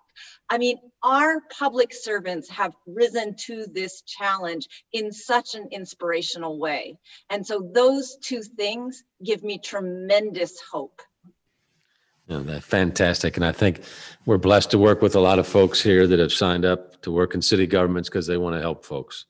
I 0.50 0.58
mean, 0.58 0.78
our 1.04 1.42
public 1.58 1.94
servants 1.94 2.50
have 2.50 2.74
risen 2.88 3.36
to 3.46 3.66
this 3.72 4.02
challenge 4.02 4.68
in 4.92 5.12
such 5.12 5.56
an 5.56 5.70
inspirational 5.72 6.60
way. 6.60 6.98
And 7.30 7.46
so 7.46 7.70
those 7.74 8.18
two 8.22 8.42
things 8.42 9.04
give 9.24 9.44
me 9.44 9.60
tremendous 9.60 10.60
hope. 10.72 11.02
Yeah, 12.28 12.40
that's 12.40 12.66
fantastic. 12.66 13.38
And 13.38 13.46
I 13.46 13.52
think 13.52 13.82
we're 14.26 14.38
blessed 14.38 14.72
to 14.72 14.78
work 14.78 15.02
with 15.02 15.16
a 15.16 15.20
lot 15.20 15.40
of 15.40 15.48
folks 15.48 15.82
here 15.82 16.06
that 16.06 16.20
have 16.20 16.34
signed 16.34 16.66
up 16.66 17.02
to 17.02 17.12
work 17.12 17.34
in 17.34 17.42
city 17.42 17.66
governments 17.66 18.10
because 18.10 18.28
they 18.28 18.38
want 18.38 18.56
to 18.56 18.62
help 18.62 18.86
folks. 18.86 19.26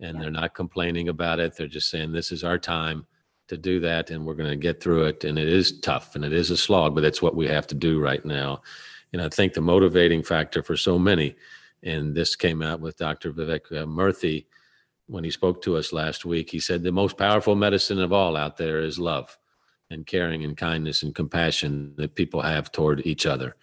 And 0.00 0.16
yeah. 0.16 0.22
they're 0.22 0.30
not 0.30 0.54
complaining 0.54 1.08
about 1.08 1.38
it. 1.38 1.56
They're 1.56 1.68
just 1.68 1.88
saying, 1.88 2.12
this 2.12 2.32
is 2.32 2.42
our 2.42 2.58
time 2.58 3.06
to 3.52 3.58
do 3.58 3.80
that 3.80 4.10
and 4.10 4.24
we're 4.26 4.34
going 4.34 4.50
to 4.50 4.56
get 4.56 4.82
through 4.82 5.04
it 5.04 5.24
and 5.24 5.38
it 5.38 5.48
is 5.48 5.78
tough 5.80 6.14
and 6.14 6.24
it 6.24 6.32
is 6.32 6.50
a 6.50 6.56
slog 6.56 6.94
but 6.94 7.02
that's 7.02 7.22
what 7.22 7.36
we 7.36 7.46
have 7.46 7.66
to 7.68 7.74
do 7.74 8.00
right 8.00 8.24
now. 8.24 8.62
And 9.12 9.22
i 9.22 9.28
think 9.28 9.52
the 9.52 9.60
motivating 9.60 10.22
factor 10.22 10.62
for 10.62 10.76
so 10.76 10.98
many 10.98 11.36
and 11.82 12.14
this 12.14 12.34
came 12.34 12.62
out 12.62 12.80
with 12.80 12.96
dr 12.96 13.30
vivek 13.32 13.64
uh, 13.72 13.86
murthy 13.86 14.46
when 15.06 15.24
he 15.24 15.30
spoke 15.30 15.62
to 15.62 15.76
us 15.76 15.92
last 15.92 16.24
week. 16.24 16.50
He 16.50 16.60
said 16.60 16.82
the 16.82 16.92
most 16.92 17.18
powerful 17.18 17.54
medicine 17.54 18.00
of 18.00 18.12
all 18.12 18.36
out 18.36 18.56
there 18.56 18.80
is 18.80 18.98
love 18.98 19.36
and 19.90 20.06
caring 20.06 20.42
and 20.44 20.56
kindness 20.56 21.02
and 21.02 21.14
compassion 21.14 21.94
that 21.96 22.14
people 22.14 22.40
have 22.40 22.72
toward 22.72 23.06
each 23.06 23.26
other. 23.26 23.56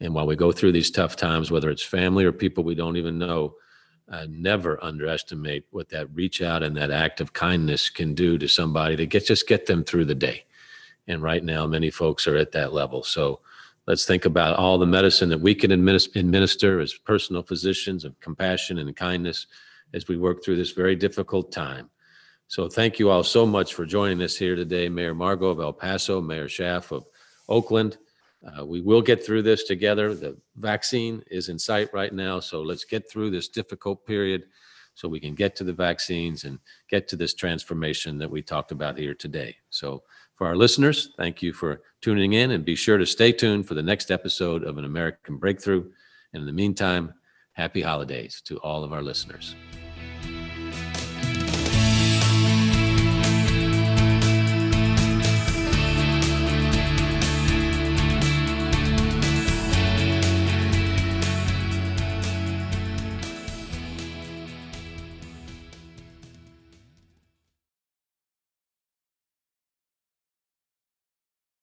And 0.00 0.14
while 0.14 0.26
we 0.26 0.36
go 0.36 0.52
through 0.52 0.72
these 0.72 0.90
tough 0.90 1.16
times 1.16 1.50
whether 1.50 1.70
it's 1.70 1.82
family 1.82 2.24
or 2.24 2.32
people 2.32 2.64
we 2.64 2.74
don't 2.74 2.96
even 2.96 3.18
know 3.18 3.54
uh, 4.08 4.26
never 4.28 4.82
underestimate 4.82 5.64
what 5.70 5.88
that 5.90 6.12
reach 6.14 6.42
out 6.42 6.62
and 6.62 6.76
that 6.76 6.90
act 6.90 7.20
of 7.20 7.32
kindness 7.32 7.88
can 7.88 8.14
do 8.14 8.38
to 8.38 8.48
somebody 8.48 8.96
to 8.96 9.06
get 9.06 9.26
just 9.26 9.48
get 9.48 9.66
them 9.66 9.84
through 9.84 10.04
the 10.04 10.14
day. 10.14 10.44
And 11.08 11.22
right 11.22 11.42
now, 11.42 11.66
many 11.66 11.90
folks 11.90 12.26
are 12.26 12.36
at 12.36 12.52
that 12.52 12.72
level. 12.72 13.02
So 13.02 13.40
let's 13.86 14.04
think 14.04 14.24
about 14.24 14.56
all 14.56 14.78
the 14.78 14.86
medicine 14.86 15.28
that 15.30 15.40
we 15.40 15.54
can 15.54 15.72
administer 15.72 16.80
as 16.80 16.94
personal 16.94 17.42
physicians 17.42 18.04
of 18.04 18.18
compassion 18.20 18.78
and 18.78 18.94
kindness 18.94 19.46
as 19.94 20.08
we 20.08 20.16
work 20.16 20.44
through 20.44 20.56
this 20.56 20.70
very 20.70 20.96
difficult 20.96 21.52
time. 21.52 21.90
So 22.48 22.68
thank 22.68 22.98
you 22.98 23.08
all 23.08 23.24
so 23.24 23.46
much 23.46 23.74
for 23.74 23.86
joining 23.86 24.22
us 24.22 24.36
here 24.36 24.54
today, 24.54 24.88
Mayor 24.88 25.14
Margo 25.14 25.46
of 25.46 25.60
El 25.60 25.72
Paso, 25.72 26.20
Mayor 26.20 26.48
Schaaf 26.48 26.92
of 26.92 27.06
Oakland. 27.48 27.96
Uh, 28.44 28.66
we 28.66 28.80
will 28.80 29.02
get 29.02 29.24
through 29.24 29.42
this 29.42 29.64
together. 29.64 30.14
The 30.14 30.36
vaccine 30.56 31.22
is 31.30 31.48
in 31.48 31.58
sight 31.58 31.88
right 31.92 32.12
now, 32.12 32.40
so 32.40 32.62
let's 32.62 32.84
get 32.84 33.08
through 33.08 33.30
this 33.30 33.48
difficult 33.48 34.04
period 34.04 34.44
so 34.94 35.08
we 35.08 35.20
can 35.20 35.34
get 35.34 35.56
to 35.56 35.64
the 35.64 35.72
vaccines 35.72 36.44
and 36.44 36.58
get 36.90 37.08
to 37.08 37.16
this 37.16 37.34
transformation 37.34 38.18
that 38.18 38.30
we 38.30 38.42
talked 38.42 38.72
about 38.72 38.98
here 38.98 39.14
today. 39.14 39.56
So, 39.70 40.02
for 40.34 40.46
our 40.46 40.56
listeners, 40.56 41.10
thank 41.16 41.40
you 41.42 41.52
for 41.52 41.82
tuning 42.00 42.32
in 42.32 42.50
and 42.50 42.64
be 42.64 42.74
sure 42.74 42.98
to 42.98 43.06
stay 43.06 43.32
tuned 43.32 43.68
for 43.68 43.74
the 43.74 43.82
next 43.82 44.10
episode 44.10 44.64
of 44.64 44.76
An 44.76 44.84
American 44.84 45.36
Breakthrough. 45.36 45.90
And 46.32 46.40
in 46.40 46.46
the 46.46 46.52
meantime, 46.52 47.14
happy 47.52 47.82
holidays 47.82 48.42
to 48.46 48.56
all 48.58 48.82
of 48.82 48.92
our 48.92 49.02
listeners. 49.02 49.54